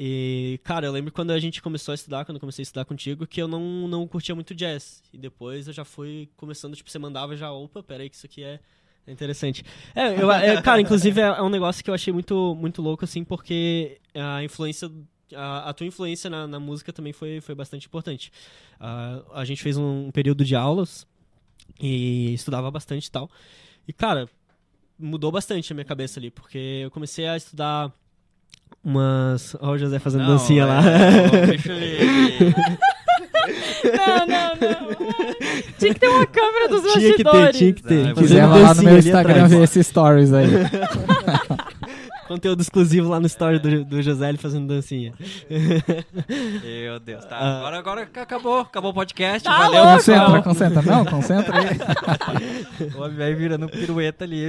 [0.00, 2.84] E, cara, eu lembro quando a gente começou a estudar, quando eu comecei a estudar
[2.84, 5.02] contigo, que eu não, não curtia muito jazz.
[5.12, 8.44] E depois eu já fui começando, tipo, você mandava já, opa, peraí que isso aqui
[8.44, 8.60] é,
[9.04, 9.64] É interessante.
[9.96, 13.24] É, eu, é, cara, inclusive é, um negócio que eu achei muito, muito louco, assim,
[13.24, 14.88] porque a influência.
[15.34, 18.30] A, a tua influência na, na música também foi, foi bastante importante.
[18.78, 21.06] Ah, a gente fez um, um período de aulas
[21.80, 23.28] e estudava bastante e tal.
[23.88, 24.28] E, cara,
[24.98, 27.90] mudou bastante a minha cabeça ali, porque eu comecei a estudar
[28.84, 29.56] umas.
[29.60, 30.80] Olha o José fazendo dancinha lá.
[30.84, 32.54] é, deixa ele-
[33.96, 34.98] Não, não, não.
[35.78, 37.56] Tinha que ter uma câmera dos Tinha que ter, bastidores.
[37.58, 38.06] tinha que ter.
[38.08, 40.46] Ai, Se quiser, Fazendo vai lá no meu Instagram ver esses stories aí.
[42.28, 45.14] Conteúdo exclusivo lá no story do, do José ele fazendo dancinha.
[46.62, 47.38] Meu Deus, tá.
[47.38, 47.58] Ah.
[47.58, 48.60] Agora, agora acabou.
[48.60, 49.42] Acabou o podcast.
[49.44, 49.96] Tá valeu, louco.
[49.96, 50.82] Concentra, concentra.
[50.82, 51.68] Não, concentra aí.
[52.94, 54.44] O homem vai virando pirueta ali.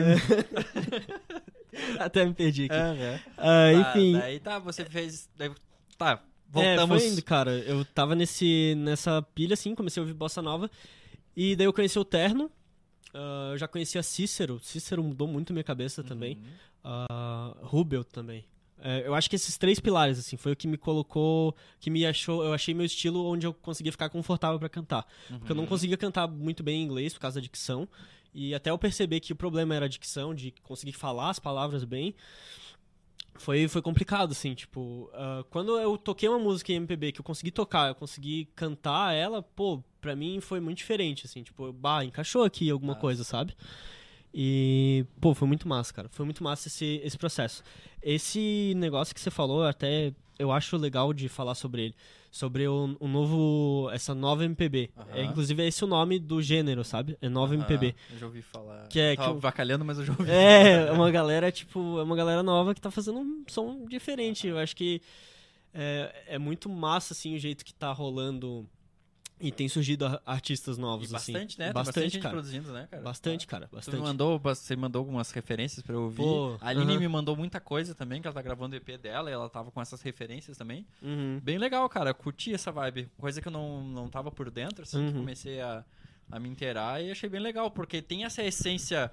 [1.99, 2.75] Até me perdi aqui.
[2.75, 3.19] Aham.
[3.37, 4.13] Ah, Tá, enfim.
[4.19, 5.29] Daí tá, você fez.
[5.37, 5.51] daí-
[5.97, 7.01] Tá, É, voltamos.
[7.01, 7.51] foi indo, cara.
[7.51, 10.69] Eu tava nesse, nessa pilha, assim, comecei a ouvir bossa nova.
[11.35, 12.49] E daí eu conheci o Terno.
[13.13, 14.59] ah, eu já conhecia Cícero.
[14.61, 16.41] Cícero mudou muito minha cabeça também.
[16.83, 17.05] Uhum.
[17.09, 18.45] Ah, Rubel também.
[18.81, 22.05] É, eu acho que esses três pilares, assim, foi o que me colocou, que me
[22.05, 25.05] achou, eu achei meu estilo onde eu conseguia ficar confortável pra cantar.
[25.27, 25.61] Porque eu Uhum.
[25.63, 27.87] não conseguia cantar muito bem em inglês por causa da dicção.
[28.33, 31.83] E até eu perceber que o problema era a dicção, de conseguir falar as palavras
[31.83, 32.15] bem,
[33.35, 35.09] foi, foi complicado, assim, tipo...
[35.13, 39.13] ah, quando eu toquei uma música em MPB que eu consegui tocar, eu consegui cantar
[39.13, 43.55] ela, pô, pra mim foi muito diferente, assim, tipo, bah, encaixou aqui alguma coisa, sabe?
[44.33, 46.09] E, pô, foi muito massa, cara.
[46.09, 47.63] Foi muito massa esse, esse processo.
[48.01, 51.95] Esse negócio que você falou, até eu acho legal de falar sobre ele.
[52.31, 53.89] Sobre o, o novo.
[53.91, 54.91] Essa nova MPB.
[55.13, 57.17] É, inclusive, é esse o nome do gênero, sabe?
[57.21, 57.95] É nova MPB.
[58.11, 58.87] Eu já ouvi falar.
[58.87, 60.29] Que é Tava que eu- vacalhando, mas eu já ouvi.
[60.29, 64.45] É, é uma galera, tipo, é uma galera nova que tá fazendo um som diferente.
[64.47, 65.01] Eu acho que
[65.73, 68.69] é, é muito massa, assim, o jeito que tá rolando.
[69.39, 71.31] E tem surgido artistas E novos, assim.
[71.33, 71.65] bastante, né?
[71.65, 72.33] Tem Bastante, gente cara.
[72.35, 73.03] produzindo, né, cara?
[73.03, 73.67] Bastante, cara.
[73.67, 74.01] Tu me Bastante.
[74.01, 76.17] mandou, você mandou algumas referências pra eu ouvir.
[76.17, 76.99] Pô, a Aline aham.
[76.99, 79.71] me mandou muita coisa também, que ela tá gravando o EP dela e ela tava
[79.71, 80.85] com essas referências também.
[81.01, 81.39] Uhum.
[81.41, 82.13] Bem legal, cara.
[82.13, 83.09] Curti essa vibe.
[83.17, 85.19] Coisa que eu não, não tava por dentro, assim, que Uhum.
[85.19, 85.85] comecei a,
[86.31, 89.09] a me inteirar e achei bem legal, porque tem essa essência.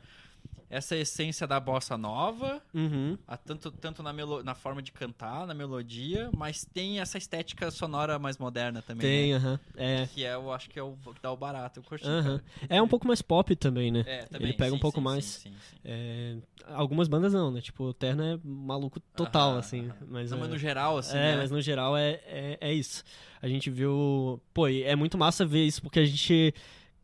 [0.69, 3.17] Essa essência da bossa nova, Uhum.
[3.27, 7.71] a tanto, tanto na, melo, na forma de cantar, na melodia, mas tem essa estética
[7.71, 9.07] sonora mais moderna também.
[9.09, 9.37] Tem, né?
[9.37, 9.61] aham.
[9.77, 10.09] É.
[10.13, 11.79] Que é, eu acho que é o que dá o barato.
[11.81, 12.05] Eu curti.
[12.07, 12.39] Aham.
[12.39, 12.45] cara.
[12.69, 14.03] É um pouco mais pop também, né?
[14.07, 15.25] É, também, Ele pega um sim, pouco sim, mais.
[15.25, 15.55] sim.
[15.85, 17.61] É, algumas bandas não, né?
[17.61, 19.87] Tipo, o Terno é maluco total, Aham, assim.
[19.89, 19.97] aham.
[20.09, 21.17] Mas, Não, é, mas no geral, assim.
[21.17, 21.37] é, né?
[21.37, 23.05] mas no geral é, é, é isso.
[23.41, 24.41] A gente viu.
[24.53, 26.53] Pô, é muito massa ver isso, porque a gente.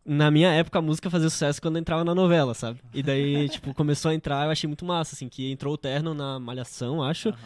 [0.04, 2.80] Na minha época, a música fazia sucesso quando entrava na novela, sabe?
[2.92, 6.12] E daí, tipo, começou a entrar, eu achei muito massa, assim, que entrou o Terno
[6.12, 7.38] na Malhação, acho, Aham.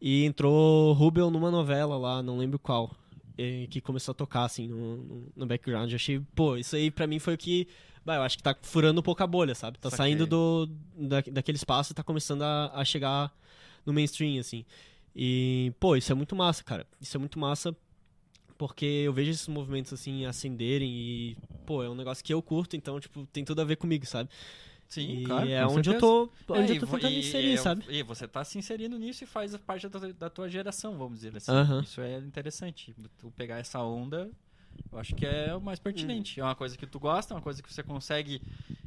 [0.00, 2.92] e entrou Rubel numa novela lá, não lembro qual,
[3.36, 5.90] e que começou a tocar, assim, no, no, no background.
[5.90, 7.66] Eu achei, pô, isso aí pra mim foi o que.
[8.04, 9.78] Bah, eu acho que tá furando um pouco a bolha, sabe?
[9.78, 10.06] Tá Saquei.
[10.06, 13.30] saindo do, da, daquele espaço e tá começando a, a chegar
[13.84, 14.64] no mainstream, assim.
[15.14, 16.86] E, pô, isso é muito massa, cara.
[17.00, 17.76] Isso é muito massa
[18.58, 22.76] porque eu vejo esses movimentos, assim, acenderem e, pô, é um negócio que eu curto,
[22.76, 24.28] então, tipo, tem tudo a ver comigo, sabe?
[24.88, 25.48] Sim, e claro.
[25.50, 26.00] é onde eu certeza.
[26.00, 27.84] tô, É, onde e eu tô tentando e- inserir, e- sabe?
[27.88, 31.16] E você tá se inserindo nisso e faz parte da, tua- da tua geração, vamos
[31.20, 31.52] dizer assim.
[31.82, 32.94] Isso é interessante.
[33.18, 34.30] Tu pegar essa onda,
[34.90, 36.40] eu acho que é o mais pertinente.
[36.40, 38.40] É uma coisa que tu gosta, é uma coisa que você consegue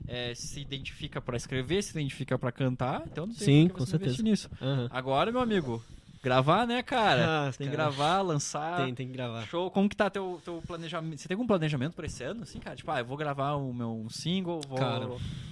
[0.08, 3.04] é, se identifica pra escrever, se identifica pra cantar.
[3.06, 4.50] Então não tem Sim, com investir nisso.
[4.62, 4.90] Aham.
[4.92, 5.84] Agora, meu amigo,
[6.22, 7.48] gravar, né, cara?
[7.48, 8.84] Ah, tem que gravar, lançar.
[8.86, 9.46] Tem, tem que gravar.
[9.48, 11.20] Show, como que tá teu, teu planejamento?
[11.20, 12.76] Você tem algum planejamento pra esse ano, assim, cara?
[12.76, 15.08] Tipo, ah, eu vou gravar o meu um single, vou Cara.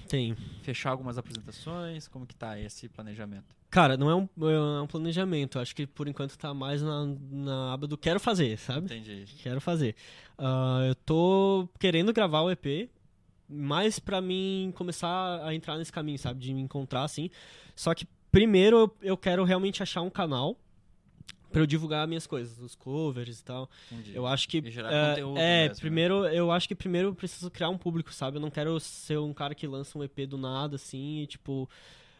[0.07, 0.35] Tem.
[0.61, 3.55] fechar algumas apresentações, como que tá esse planejamento?
[3.69, 5.59] Cara, não é um, é um planejamento.
[5.59, 8.85] Acho que por enquanto tá mais na, na aba do quero fazer, sabe?
[8.85, 9.25] Entendi.
[9.43, 9.95] Quero fazer.
[10.37, 12.89] Ah, eu tô querendo gravar o EP,
[13.47, 16.39] mais pra mim começar a entrar nesse caminho, sabe?
[16.39, 17.29] De me encontrar assim.
[17.75, 20.57] Só que primeiro eu, quero realmente achar um canal
[21.51, 23.69] pra eu divulgar minhas coisas, os covers e tal.
[23.91, 24.15] Entendi.
[24.15, 25.79] Eu acho que gerar é, conteúdo é, mesmo, né?
[25.79, 28.37] primeiro eu acho que primeiro eu preciso criar um público, sabe?
[28.37, 31.67] Eu não quero ser um cara que lança um EP do nada assim, e, tipo,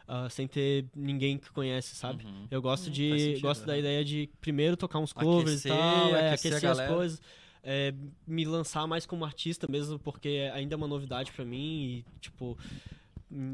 [0.08, 2.24] ah, sem ter ninguém que conhece, sabe?
[2.24, 2.48] Uhum.
[2.50, 3.78] Eu gosto Hum, de sentido, gosto da né?
[3.78, 7.22] ideia de primeiro tocar uns covers Aquecer, e tal, é, aquecer as coisas,
[7.62, 7.94] é,
[8.26, 12.58] me lançar mais como artista mesmo, porque ainda é uma novidade pra mim e tipo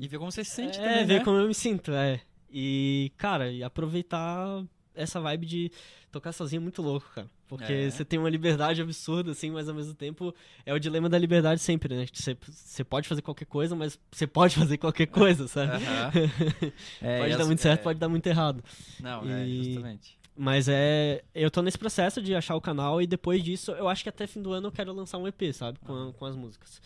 [0.01, 1.25] E ver como você se sente é, também, ver né?
[1.25, 2.23] como eu me sinto, é.
[2.51, 5.71] E cara, e aproveitar essa vibe de
[6.11, 7.29] tocar sozinho é muito louco, cara.
[7.49, 7.91] Porque É.
[7.91, 11.61] você tem uma liberdade absurda, assim, mas ao mesmo tempo é o dilema da liberdade
[11.61, 12.07] sempre, né?
[12.13, 15.73] Você, você pode fazer qualquer coisa, mas você pode fazer qualquer coisa, sabe?
[17.01, 18.65] É, pode dar muito certo, é, pode dar muito errado.
[19.01, 20.19] Não, é, E- justamente.
[20.39, 21.23] Mas é.
[21.35, 24.27] Eu tô nesse processo de achar o canal e depois disso, eu acho que até
[24.27, 25.79] fim do ano eu quero lançar um EP, sabe?
[25.81, 26.81] Com, com as músicas.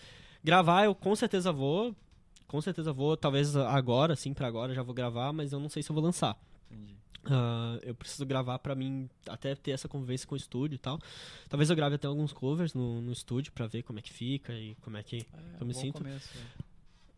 [0.44, 1.94] Gravar, eu com certeza vou.
[2.50, 5.82] Com certeza vou, talvez agora, assim, pra agora, já vou gravar, mas eu não sei
[5.84, 6.36] se eu vou lançar.
[6.70, 6.96] Entendi.
[7.26, 10.98] Ah, eu preciso gravar pra mim até ter essa convivência com o estúdio e tal.
[11.48, 14.52] Talvez eu grave até alguns covers no, no estúdio pra ver como é que fica
[14.52, 15.98] e como é que É, eu me sinto.
[15.98, 16.62] começo, é.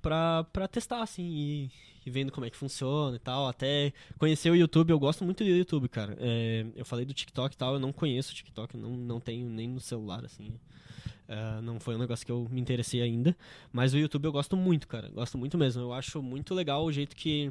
[0.03, 1.71] pra, pra testar, assim, e,
[2.05, 3.47] e vendo como é que funciona e tal.
[3.49, 6.15] Até conhecer o YouTube, eu gosto muito do YouTube, cara.
[6.21, 9.49] É, eu falei do TikTok e tal, eu não conheço o TikTok, não, não tenho
[9.49, 10.53] nem no celular, assim.
[11.33, 13.35] É, não foi um negócio que eu me interessei ainda.
[13.73, 15.09] Mas o YouTube eu gosto muito, cara.
[15.09, 15.81] Gosto muito mesmo.
[15.81, 17.51] Eu acho muito legal o jeito que,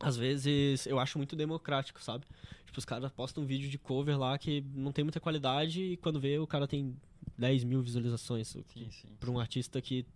[0.00, 2.24] às vezes, eu acho muito democrático, sabe?
[2.64, 5.96] Tipo, os caras postam um vídeo de cover lá que não tem muita qualidade e
[5.98, 6.96] quando vê o cara tem
[7.36, 8.56] 10 mil visualizações.
[8.68, 9.08] Que Sim, sim.
[9.20, 10.06] pra um artista que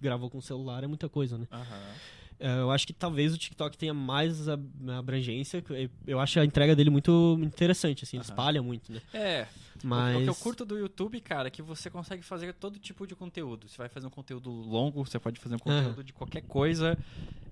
[0.00, 1.48] gravou com celular é muita coisa, né?
[1.50, 1.64] Aham.
[1.64, 4.64] É, Eu acho que talvez o TikTok tenha mais ab-
[4.96, 5.62] abrangência.
[5.70, 8.30] Eu- Eu acho a entrega dele muito interessante, assim, ele Aham.
[8.30, 9.00] espalha muito, né?
[9.12, 9.46] É,
[9.82, 10.16] Mas.
[10.16, 13.14] O que eu curto do YouTube, cara, é que você consegue fazer todo tipo de
[13.14, 13.68] conteúdo.
[13.68, 16.98] Você vai fazer um conteúdo longo, você pode fazer um conteúdo de qualquer coisa,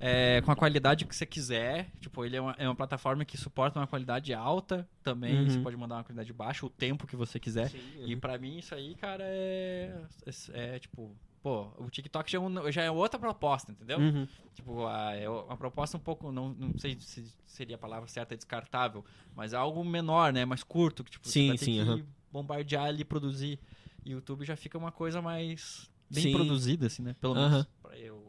[0.01, 1.89] é, com a qualidade que você quiser.
[2.01, 5.37] Tipo, ele é uma, é uma plataforma que suporta uma qualidade alta também.
[5.39, 5.51] Uhum.
[5.51, 7.71] Você pode mandar uma qualidade baixa, o tempo que você quiser.
[8.05, 9.97] E pra mim, isso aí, cara, é,
[10.27, 11.15] é, é, tipo...
[11.47, 14.01] Pô, o TikTok já é, um- já é outra proposta, entendeu?
[14.01, 14.27] Uhum.
[14.53, 18.35] Tipo, a- é uma proposta um pouco, não, não sei se seria a palavra certa,
[18.35, 20.45] é descartável, mas é algo menor, né?
[20.45, 23.61] Mais curto, que tipo, Sim, você vai ter sim, que bombardear ali, produzir.
[24.05, 26.33] E o YouTube já fica uma coisa mais bem Sim.
[26.33, 27.15] produzida, assim, né?
[27.21, 28.27] Pelo menos pra eu,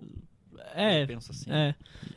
[0.76, 1.50] É, eu penso assim.
[1.52, 1.74] é.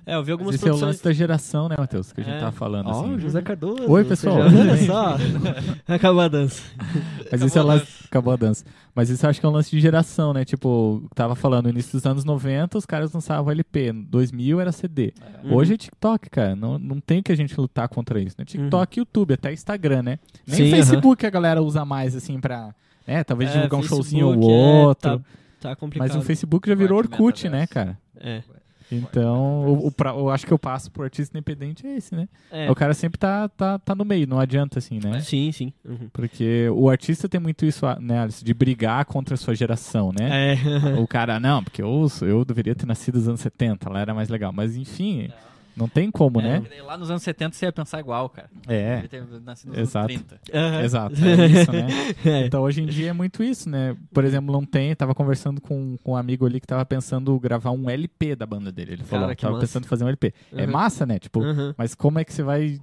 [0.07, 2.13] É, eu vi Mas algumas esse é o lance da geração, né, Matheus?
[2.13, 2.41] Que a gente É.
[2.41, 3.15] tava falando, Ó, assim.
[3.15, 3.91] o José Cardoso.
[3.91, 5.17] Oi, pessoal, Olha só.
[5.87, 6.63] Acabou a dança.
[7.31, 8.05] Mas isso é o Acabou a lance.
[8.07, 8.65] Acabou a dança.
[8.95, 10.45] Mas isso eu acho que é um lance de geração, né?
[10.45, 13.93] Tipo, tava falando, no início dos anos 90, os caras lançavam LP.
[13.93, 15.13] 2000 era CD.
[15.45, 15.55] Uhum.
[15.55, 16.57] Hoje é TikTok, cara.
[16.57, 18.45] Não, não tem que a gente lutar contra isso, né?
[18.45, 20.19] TikTok, YouTube, até Instagram, né?
[20.47, 20.67] Nem Uhum.
[20.67, 22.75] Sim, Facebook a galera usa mais, assim, pra.
[23.07, 23.23] Né?
[23.25, 25.19] Talvez É, divulgar um Facebook showzinho ou é, outro.
[25.19, 25.25] tá-
[25.61, 26.09] Tá complicado.
[26.09, 27.99] Mas o Facebook já virou Orkut, né, cara?
[28.21, 28.43] É.
[28.93, 32.29] Então, o, o pra- eu acho que eu passo pro artista independente é esse, né?
[32.51, 32.69] É.
[32.71, 35.21] O cara sempre tá, tá, tá no meio, não adianta, assim, né?
[35.21, 35.73] Sim, sim.
[35.85, 36.09] Uhum.
[36.13, 40.55] Porque o artista tem muito isso, né, Alice, de brigar contra a sua geração, né?
[40.55, 41.01] É.
[41.01, 44.29] O cara, não, porque eu, eu deveria ter nascido nos anos 70, lá era mais
[44.29, 44.53] legal.
[44.53, 45.50] Mas enfim, não
[45.89, 46.83] tem como, É, né?
[46.85, 48.51] Lá nos anos 70 você ia pensar igual, cara.
[48.69, 50.13] É, Ele nascido nos Exato.
[50.13, 50.41] anos 30.
[50.55, 50.83] Aham.
[50.83, 51.87] exato, é isso, né?
[52.25, 52.47] É.
[52.47, 53.97] Então hoje em dia é muito isso, né?
[54.13, 57.71] Por exemplo, não tem, tava conversando com, com um amigo ali que tava pensando gravar
[57.71, 58.93] um LP da banda dele.
[58.95, 59.67] Ele falou, Cara, que tava massa.
[59.67, 60.35] pensando em fazer um LP.
[60.55, 60.71] É Uhum.
[60.73, 61.19] massa, né?
[61.19, 61.75] Tipo, Uhum.
[61.77, 62.81] mas como é que você vai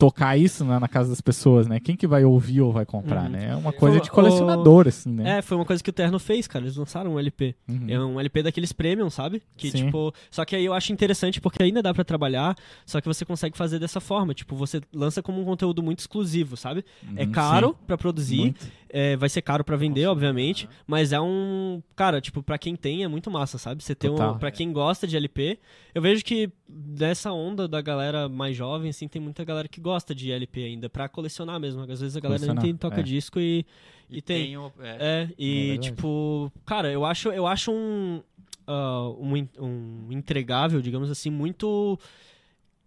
[0.00, 1.78] tocar isso na, na casa das pessoas, né?
[1.78, 3.28] Quem que vai ouvir ou vai comprar, Uhum.
[3.28, 3.50] né?
[3.50, 5.38] É uma coisa Foi- de colecionador, assim, né?
[5.38, 6.64] É, foi uma coisa que o Terno fez, cara.
[6.64, 7.54] Eles lançaram um LP.
[7.68, 7.84] Uhum.
[7.86, 9.42] É um LP daqueles premium, sabe?
[9.56, 9.84] Que, Sim.
[9.84, 10.12] tipo.
[10.30, 13.56] Só que aí eu acho interessante porque ainda dá pra trabalhar, só que você consegue
[13.56, 14.32] fazer dessa forma.
[14.32, 16.82] Tipo, você lança como um conteúdo muito exclusivo, sabe?
[17.14, 18.66] É Uhum, caro pra produzir, Muito.
[18.92, 20.72] É, vai ser caro pra vender, Consumir, obviamente, né?
[20.86, 21.82] mas é um.
[21.96, 23.82] Cara, tipo, pra quem tem é muito massa, sabe?
[23.82, 24.14] Você tem um.
[24.14, 24.38] Total.
[24.38, 25.58] Pra quem gosta de LP,
[25.94, 30.14] eu vejo que dessa onda da galera mais jovem, assim, tem muita galera que gosta
[30.14, 31.80] de LP ainda, pra colecionar mesmo.
[31.82, 33.02] Às vezes a galera nem tem toca é.
[33.02, 33.64] disco e.
[34.08, 34.44] E, E tem.
[34.46, 38.20] tem o- é, É, e É tipo, cara, eu acho, eu acho um,
[38.66, 41.96] ah, um, um entregável, digamos assim, muito.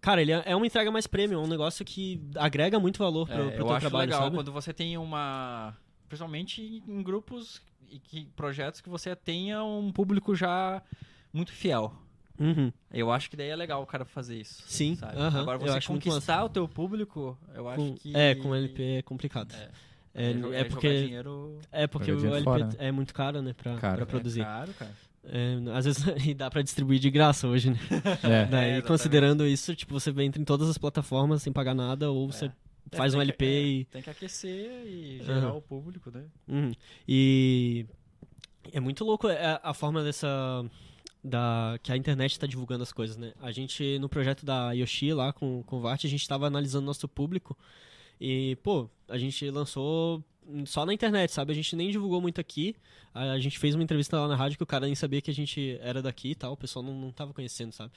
[0.02, 3.26] Cara, ele é é uma entrega mais premium, é um negócio que agrega muito valor
[3.26, 4.36] pro, É, pro eu teu acho trabalho, legal sabe?
[4.36, 5.74] quando você tem uma.
[6.08, 10.82] Principalmente em grupos e que, projetos que você tenha um público já
[11.32, 11.94] muito fiel.
[12.38, 12.72] Uhum.
[12.92, 14.62] Eu acho que daí é legal o cara fazer isso.
[14.66, 15.16] Sim, sabe?
[15.16, 18.16] aham, Agora eu você conquistar o teu público, eu acho Com- que.
[18.16, 19.54] É, com LP é complicado.
[19.54, 19.70] É.
[20.16, 22.72] É, é jogar porque, dinheiro é porque Jogar o LP fora, né?
[22.78, 23.94] é muito caro, né, pra, Caro.
[23.96, 24.40] pra É produzir.
[24.42, 24.92] É caro, cara.
[25.24, 27.78] É, às vezes e dá pra distribuir de graça hoje, né?
[28.22, 28.44] É.
[28.46, 28.86] Daí, exatamente.
[28.86, 32.50] considerando isso, tipo, você entra em todas as plataformas sem pagar nada, ou você
[32.94, 33.84] É, faz um LP que, é, e...
[33.86, 35.54] Tem que aquecer e gerar Aham.
[35.54, 36.24] o público, né?
[36.48, 36.72] Uhum.
[37.06, 37.86] E
[38.72, 40.64] é muito louco é, a forma dessa.
[41.22, 43.32] Da, que a internet está divulgando as coisas, né?
[43.40, 46.84] A gente, no projeto da Yoshi lá com, com o Vart, a gente estava analisando
[46.84, 47.56] nosso público.
[48.20, 50.22] E, pô, a gente lançou
[50.66, 51.52] só na internet, sabe?
[51.52, 52.76] A gente nem divulgou muito aqui.
[53.14, 55.30] A, a gente fez uma entrevista lá na rádio que o cara nem sabia que
[55.30, 56.52] a gente era daqui e tal.
[56.52, 57.92] O pessoal não, não tava conhecendo, sabe?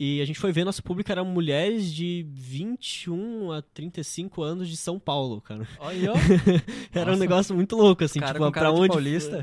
[0.00, 4.76] E a gente foi ver, nosso público eram mulheres de 21 a 35 anos de
[4.76, 5.66] São Paulo, cara.
[5.80, 6.12] Olha,
[6.94, 7.18] Era um Nossa.
[7.20, 8.88] negócio muito louco, assim, Cara tipo, com pra onde.
[8.88, 9.38] paulista.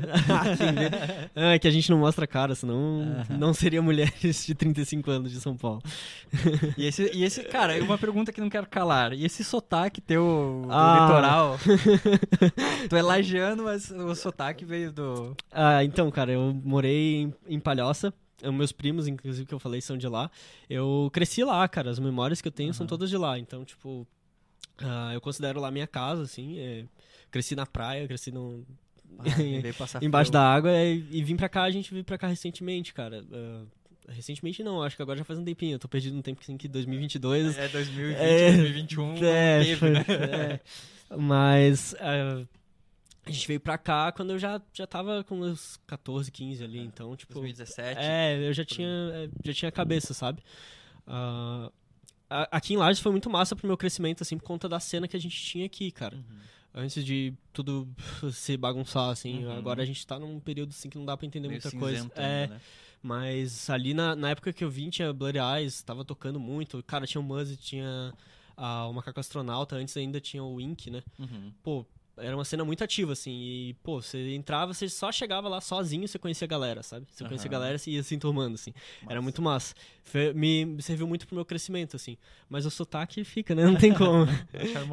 [0.54, 0.96] Entendi.
[1.34, 5.40] é que a gente não mostra cara, senão não seria mulheres de 35 anos de
[5.40, 5.82] São Paulo.
[6.78, 9.12] E esse, e esse, cara, uma pergunta que não quero calar.
[9.12, 11.00] E esse sotaque teu Ah.
[11.02, 11.58] litoral?
[12.88, 15.36] Tô elogiando, mas o sotaque veio do.
[15.52, 18.12] Ah, então, cara, eu morei em, em Palhoça.
[18.42, 20.30] Eh, Meus primos, inclusive, que eu falei, são de lá.
[20.68, 21.90] Eu cresci lá, cara.
[21.90, 22.88] As memórias que eu tenho são Aham.
[22.88, 23.38] todas de lá.
[23.38, 24.06] Então, tipo,
[24.78, 26.58] ah, eu considero lá minha casa, assim.
[26.58, 26.84] é,
[27.30, 28.64] cresci na praia, cresci no,
[29.18, 29.24] Ah,
[30.02, 33.24] embaixo da água e, e vim pra cá, a gente veio pra cá recentemente, cara.
[33.32, 33.62] Ah,
[34.08, 35.74] recentemente não, acho que agora já faz um tempinho.
[35.74, 39.90] Eu tô perdido no tempo assim, que 2022 É 2020, É, 2021 É, teve, foi-
[39.90, 40.04] né?
[41.10, 41.16] é.
[41.16, 42.44] Mas ah,
[43.26, 46.78] a gente veio pra cá quando eu já, já tava com uns 14, 15 ali,
[46.80, 47.34] então, tipo.
[47.34, 48.00] 2017.
[48.00, 50.42] É, eu já tinha, é, já tinha cabeça, sabe?
[52.28, 55.06] A- aqui em Lages foi muito massa pro meu crescimento, assim, por conta da cena
[55.06, 56.16] que a gente tinha aqui, cara.
[56.16, 56.38] Uhum.
[56.74, 57.88] Antes de tudo
[58.32, 59.44] se bagunçar, assim.
[59.44, 59.56] Uhum.
[59.56, 62.10] Agora a gente tá num período, assim, que não dá pra entender Meio muita coisa.
[62.16, 62.60] É, né?
[63.02, 66.82] mas ali na, na época que eu vim, tinha Blurry Eyes, tava tocando muito.
[66.82, 68.12] Cara, tinha o Muzzy, tinha
[68.56, 71.02] ah, o Macaco Astronauta, antes ainda tinha o Ink, né?
[71.18, 71.52] Uhum.
[71.62, 71.86] Pô,
[72.18, 73.30] era uma cena muito ativa, assim.
[73.32, 77.06] E, pô, você entrava, você só chegava lá sozinho, você conhecia a galera, sabe?
[77.10, 78.72] Você conhecia a galera e ia se enturmando, assim.
[79.02, 79.22] Era Massa.
[79.22, 79.74] muito massa.
[80.04, 82.16] Foi- me, serviu muito pro meu crescimento, assim.
[82.48, 83.64] Mas o sotaque fica, né?
[83.64, 84.26] Não tem como.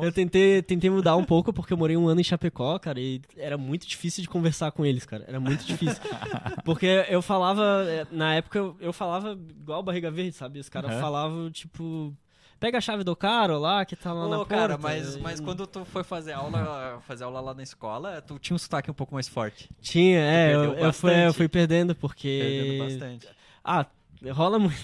[0.04, 3.22] Eu tentei, tentei mudar um pouco, porque eu morei um ano em Chapecó, cara, e
[3.38, 5.24] era muito difícil de conversar com eles, cara.
[5.28, 6.02] Era muito difícil.
[6.64, 10.60] Porque eu falava, eh, na época, eu, eu falava igual barriga verde, sabe?
[10.60, 11.02] Os caras Aham.
[11.02, 12.16] falavam, tipo,
[12.64, 14.56] pega a chave do cara lá, que tá lá na Ô, porta.
[14.56, 18.40] cara, mas, E- mas quando tu foi fazer aula, fazer aula lá na escola, tu
[18.40, 19.70] tinha um sotaque um pouco mais forte.
[19.82, 22.40] Tinha, é, eu, eu, fui, eu fui perdendo, porque...
[22.42, 23.28] Perdendo bastante.
[23.62, 23.86] Ah,
[24.32, 24.78] rola muito.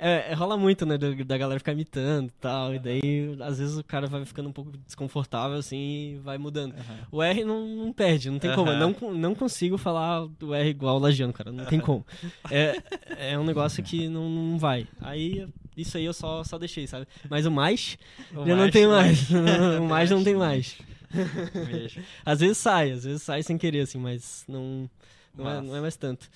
[0.00, 0.96] É, é, rola muito, né?
[0.96, 2.74] do- Da galera ficar imitando e tal.
[2.74, 6.74] E daí, às vezes, o cara vai ficando um pouco desconfortável, assim, e vai mudando.
[7.10, 8.70] O R não, não perde, não tem como.
[8.70, 8.94] Eu Aham.
[9.00, 11.50] não, não consigo falar o R igual o Lagiano, cara.
[11.50, 12.06] Não tem como.
[12.50, 12.80] É,
[13.32, 14.86] é um negócio que não, não vai.
[15.00, 17.06] Aí, isso aí eu só, só deixei, sabe?
[17.28, 17.98] Mas o mais,
[18.32, 19.28] O já não mais- tem mais.
[19.80, 20.78] o mais não tem mais.
[22.24, 24.88] Às vezes sai, às vezes sai sem querer, assim, mas não,
[25.36, 26.28] não, é, não é mais tanto.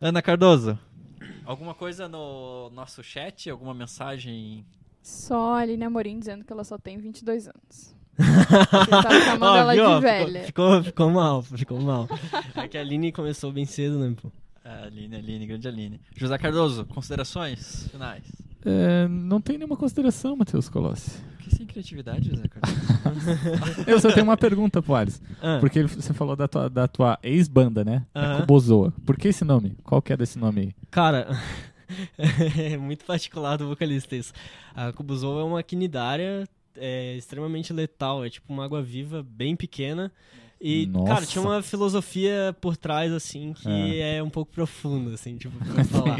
[0.00, 0.78] Ana Cardoso.
[1.48, 3.48] Alguma coisa no nosso chat?
[3.48, 4.66] Alguma mensagem?
[5.00, 7.96] Só a Aline Amorim dizendo que ela só tem 22 anos.
[8.18, 10.42] Você tá chamando Ó, ela viu, de ó, velha.
[10.44, 12.06] Ficou, ficou, ficou mal, ficou mal.
[12.54, 14.30] É que a Aline começou bem cedo, né, pô?
[14.62, 16.00] A Aline, Aline, grande Aline.
[16.14, 18.24] José Cardoso, considerações finais.
[18.64, 21.22] É, não tem nenhuma consideração, Matheus Colossi.
[21.38, 23.26] Que sem criatividade, Cardoso.
[23.86, 25.22] Eu só tenho uma pergunta pro Alisson.
[25.40, 28.04] Ah, Porque ele- você falou da tua, da tua ex-banda, né?
[28.14, 28.40] A Aham.
[28.40, 28.92] Kubozoa.
[29.06, 29.76] Por que esse nome?
[29.84, 30.72] Qual que é desse nome aí?
[30.90, 31.28] Cara,
[32.58, 34.32] é muito particular do vocalista isso.
[34.74, 40.12] A Kubuzou é uma quinidária é, extremamente letal, é tipo uma água-viva bem pequena.
[40.60, 41.06] E, Nossa.
[41.14, 45.84] cara, tinha uma filosofia por trás, assim, que é, um pouco profunda, assim, tipo, pra
[45.86, 46.16] falar.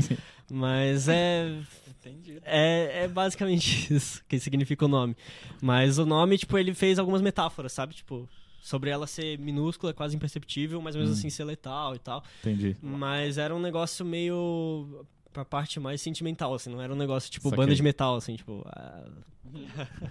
[0.51, 1.59] Mas é,
[2.01, 2.41] Entendi.
[2.45, 5.17] É, é basicamente isso que significa o nome.
[5.61, 7.95] Mas o nome, tipo, ele fez algumas metáforas, sabe?
[7.95, 8.29] Tipo,
[8.61, 11.15] sobre ela ser minúscula, quase imperceptível, mas mesmo Hum.
[11.15, 12.23] assim ser letal e tal.
[12.41, 12.77] Entendi.
[12.83, 16.71] Mas era um negócio meio pra parte mais sentimental, assim.
[16.71, 17.65] Não era um negócio, tipo, Saquei.
[17.65, 18.63] banda de metal, assim, tipo...
[18.67, 19.07] ah,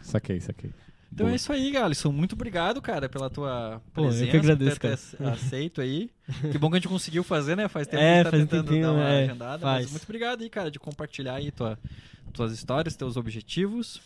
[0.02, 0.71] Saquei, saquei.
[1.11, 1.31] Então Boa.
[1.33, 2.11] é isso aí, Alisson.
[2.11, 4.37] Muito obrigado, cara, pela tua Pô, eu que presença.
[4.37, 5.31] agradeço, por ter cara.
[5.31, 6.11] aceito aí.
[6.51, 7.67] Que bom que a gente conseguiu fazer, né?
[7.67, 9.59] Faz tempo É, que a gente tá tentando tempinho, dar uma é, agendada.
[9.59, 9.83] faz.
[9.85, 11.79] Mas muito obrigado aí, cara, de compartilhar aí tua,
[12.33, 14.01] tuas histórias, teus objetivos.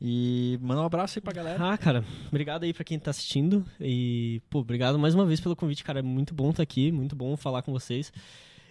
[0.00, 1.72] E manda um abraço aí pra galera.
[1.72, 3.64] Ah, cara, obrigado aí pra quem tá assistindo.
[3.80, 6.00] E, pô, obrigado mais uma vez pelo convite, cara.
[6.00, 8.12] É muito bom estar aqui, muito bom falar com vocês.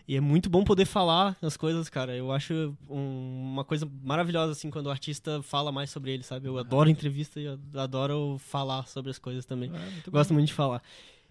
[0.08, 2.14] E é muito bom poder falar as coisas, cara.
[2.16, 6.48] Eu acho um- uma coisa maravilhosa, assim, quando o artista fala mais sobre ele, sabe?
[6.48, 9.70] Eu adoro entrevista e adoro falar sobre as coisas também.
[9.74, 10.18] É, muito bom.
[10.18, 10.82] Gosto muito de falar.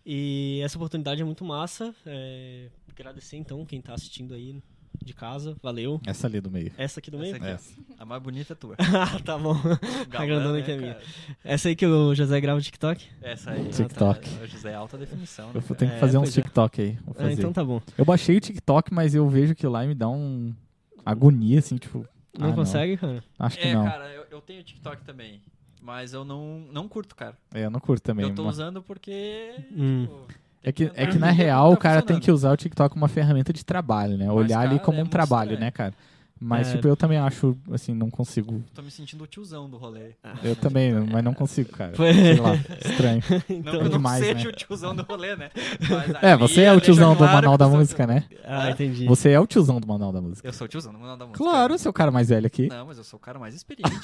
[0.06, 1.94] E essa oportunidade é muito massa.
[2.06, 4.62] É, Agradecer, então, quem tá assistindo aí
[5.02, 5.56] de casa.
[5.62, 6.00] Valeu.
[6.06, 6.72] Essa ali do meio.
[6.76, 7.34] Essa aqui do meio?
[7.34, 7.74] Essa aqui, Essa.
[7.98, 8.74] A mais bonita é tua.
[8.78, 9.54] ah, tá bom.
[10.08, 10.94] Galã, grandona né, que é minha.
[10.94, 11.04] cara?
[11.44, 13.06] Essa aí que o José grava no TikTok?
[13.20, 13.68] Essa aí.
[13.68, 14.28] TikTok.
[14.30, 15.52] Tá, o José é alta definição.
[15.52, 16.42] Né, Eu tenho que É, fazer uns pois é.
[16.42, 16.98] TikTok aí.
[17.18, 17.80] Ah, então tá bom.
[17.96, 20.54] Eu baixei o TikTok, mas eu vejo que lá me dá um
[21.04, 22.06] agonia, assim, tipo.
[22.38, 23.22] Não ah, consegue, cara?
[23.38, 23.84] Acho que É, não.
[23.84, 25.42] cara, eu, eu tenho TikTok também.
[25.82, 27.36] Mas eu não, não curto, cara.
[27.52, 28.26] É, eu não curto também.
[28.28, 29.52] eu tô mas- usando porque.
[29.72, 30.02] Hum.
[30.02, 30.26] tipo,
[30.64, 32.90] É que, é que na real como o tá cara tem que usar o TikTok
[32.90, 34.30] como uma ferramenta de trabalho, né?
[34.30, 35.92] Olhar ali como é um trabalho, né, cara?
[36.44, 36.72] Mas, É.
[36.72, 38.64] tipo, eu também acho, assim, não consigo.
[38.74, 40.10] Tô me sentindo o tiozão do rolê.
[40.42, 41.94] Eu também, mas não consigo, cara.
[41.94, 42.12] Foi.
[42.12, 43.22] Sei lá, estranho.
[43.30, 44.50] Não Então, que eu não demais, seja né?
[44.50, 45.50] o tiozão do rolê, né?
[46.20, 48.24] É, você é o tiozão do Manual da sou- Música, né?
[48.44, 49.06] Ah, entendi.
[49.06, 50.46] Você é o tiozão do Manual da Música.
[50.48, 51.44] Eu sou o tiozão do Manual da Música.
[51.44, 52.68] Claro, você é o cara mais velho aqui.
[52.68, 53.96] Não, mas eu sou o cara mais experiente.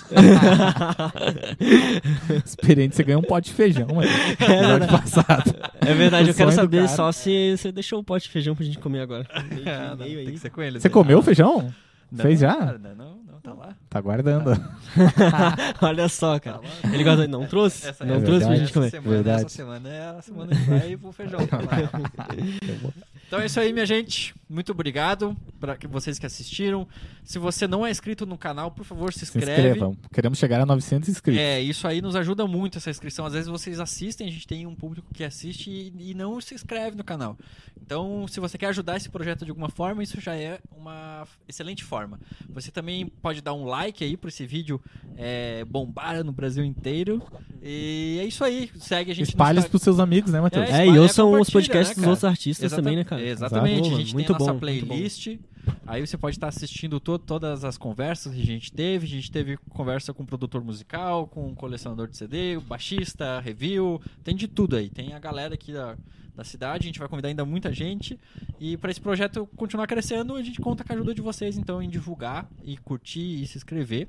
[2.44, 4.08] Experiente, você ganhou um pote de feijão, mano.
[4.40, 5.54] No ano passado.
[5.80, 8.78] É verdade, eu quero saber só se você deixou o pote de feijão pra gente
[8.78, 9.26] comer agora.
[9.50, 10.80] Meio de Ah, não, meio tem que ser com ele.
[10.80, 11.72] Você comeu o feijão?
[12.10, 12.56] Não, Fez já?
[12.56, 13.68] cara, não, não, tá lá.
[13.90, 14.50] Tá guardando.
[15.82, 16.56] Olha só, Tá cara.
[16.58, 16.94] lá.
[16.94, 17.28] Ele gosta.
[17.28, 17.86] Não trouxe?
[17.88, 18.60] Essa, não é trouxe pra verdade.
[18.60, 18.86] gente comer.
[18.86, 19.40] Essa semana, Verdade.
[19.44, 21.40] essa semana é a semana que vai pro feijão.
[21.46, 22.92] Tá lá.
[23.28, 24.34] Então é isso aí, minha gente.
[24.48, 26.88] Muito obrigado para vocês que assistiram.
[27.22, 29.68] Se você não é inscrito no canal, por favor, se Se inscreve.
[29.68, 29.94] inscrevam.
[30.10, 31.38] Queremos chegar a 900 inscritos.
[31.38, 33.26] É, isso aí nos ajuda muito essa inscrição.
[33.26, 36.54] Às vezes vocês assistem, a gente tem um público que assiste e, e não se
[36.54, 37.36] inscreve no canal.
[37.82, 41.84] Então, se você quer ajudar esse projeto de alguma forma, isso já é uma excelente
[41.84, 42.18] forma.
[42.48, 44.80] Você também pode dar um like aí para esse vídeo
[45.18, 47.22] é, bombar no Brasil inteiro.
[47.62, 48.70] E é isso aí.
[48.78, 50.70] Segue a gente Espalhe no isso pros seus amigos, né, Matheus?
[50.70, 53.17] É, É, e ouçam os compartilha, podcasts né, dos outros artistas Exata- também, né, cara?
[53.22, 53.80] Exatamente.
[53.80, 53.94] Exato.
[53.94, 54.94] A gente Muito tem a nossa bom, muito bom.
[54.94, 55.38] playlist.
[55.86, 59.06] Aí você pode estar assistindo to- todas as conversas que a gente teve.
[59.06, 64.00] A gente teve conversa com produtor musical, com colecionador de CD, baixista, review.
[64.22, 64.90] Tem de tudo aí.
[64.90, 65.96] Tem a galera aqui da,
[66.34, 66.84] da cidade.
[66.84, 68.18] A gente vai convidar ainda muita gente.
[68.60, 71.82] E para esse projeto continuar crescendo, a gente conta com a ajuda de vocês, então,
[71.82, 74.08] em divulgar e curtir e se inscrever.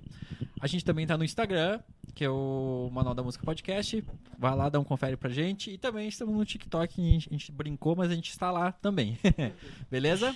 [0.59, 1.79] A gente também tá no Instagram,
[2.13, 4.03] que é o Manual da Música Podcast.
[4.37, 5.71] Vai lá, dá um confere pra gente.
[5.71, 6.99] E também estamos no TikTok.
[6.99, 9.17] A gente, a gente brincou, mas a gente está lá também.
[9.89, 10.35] Beleza?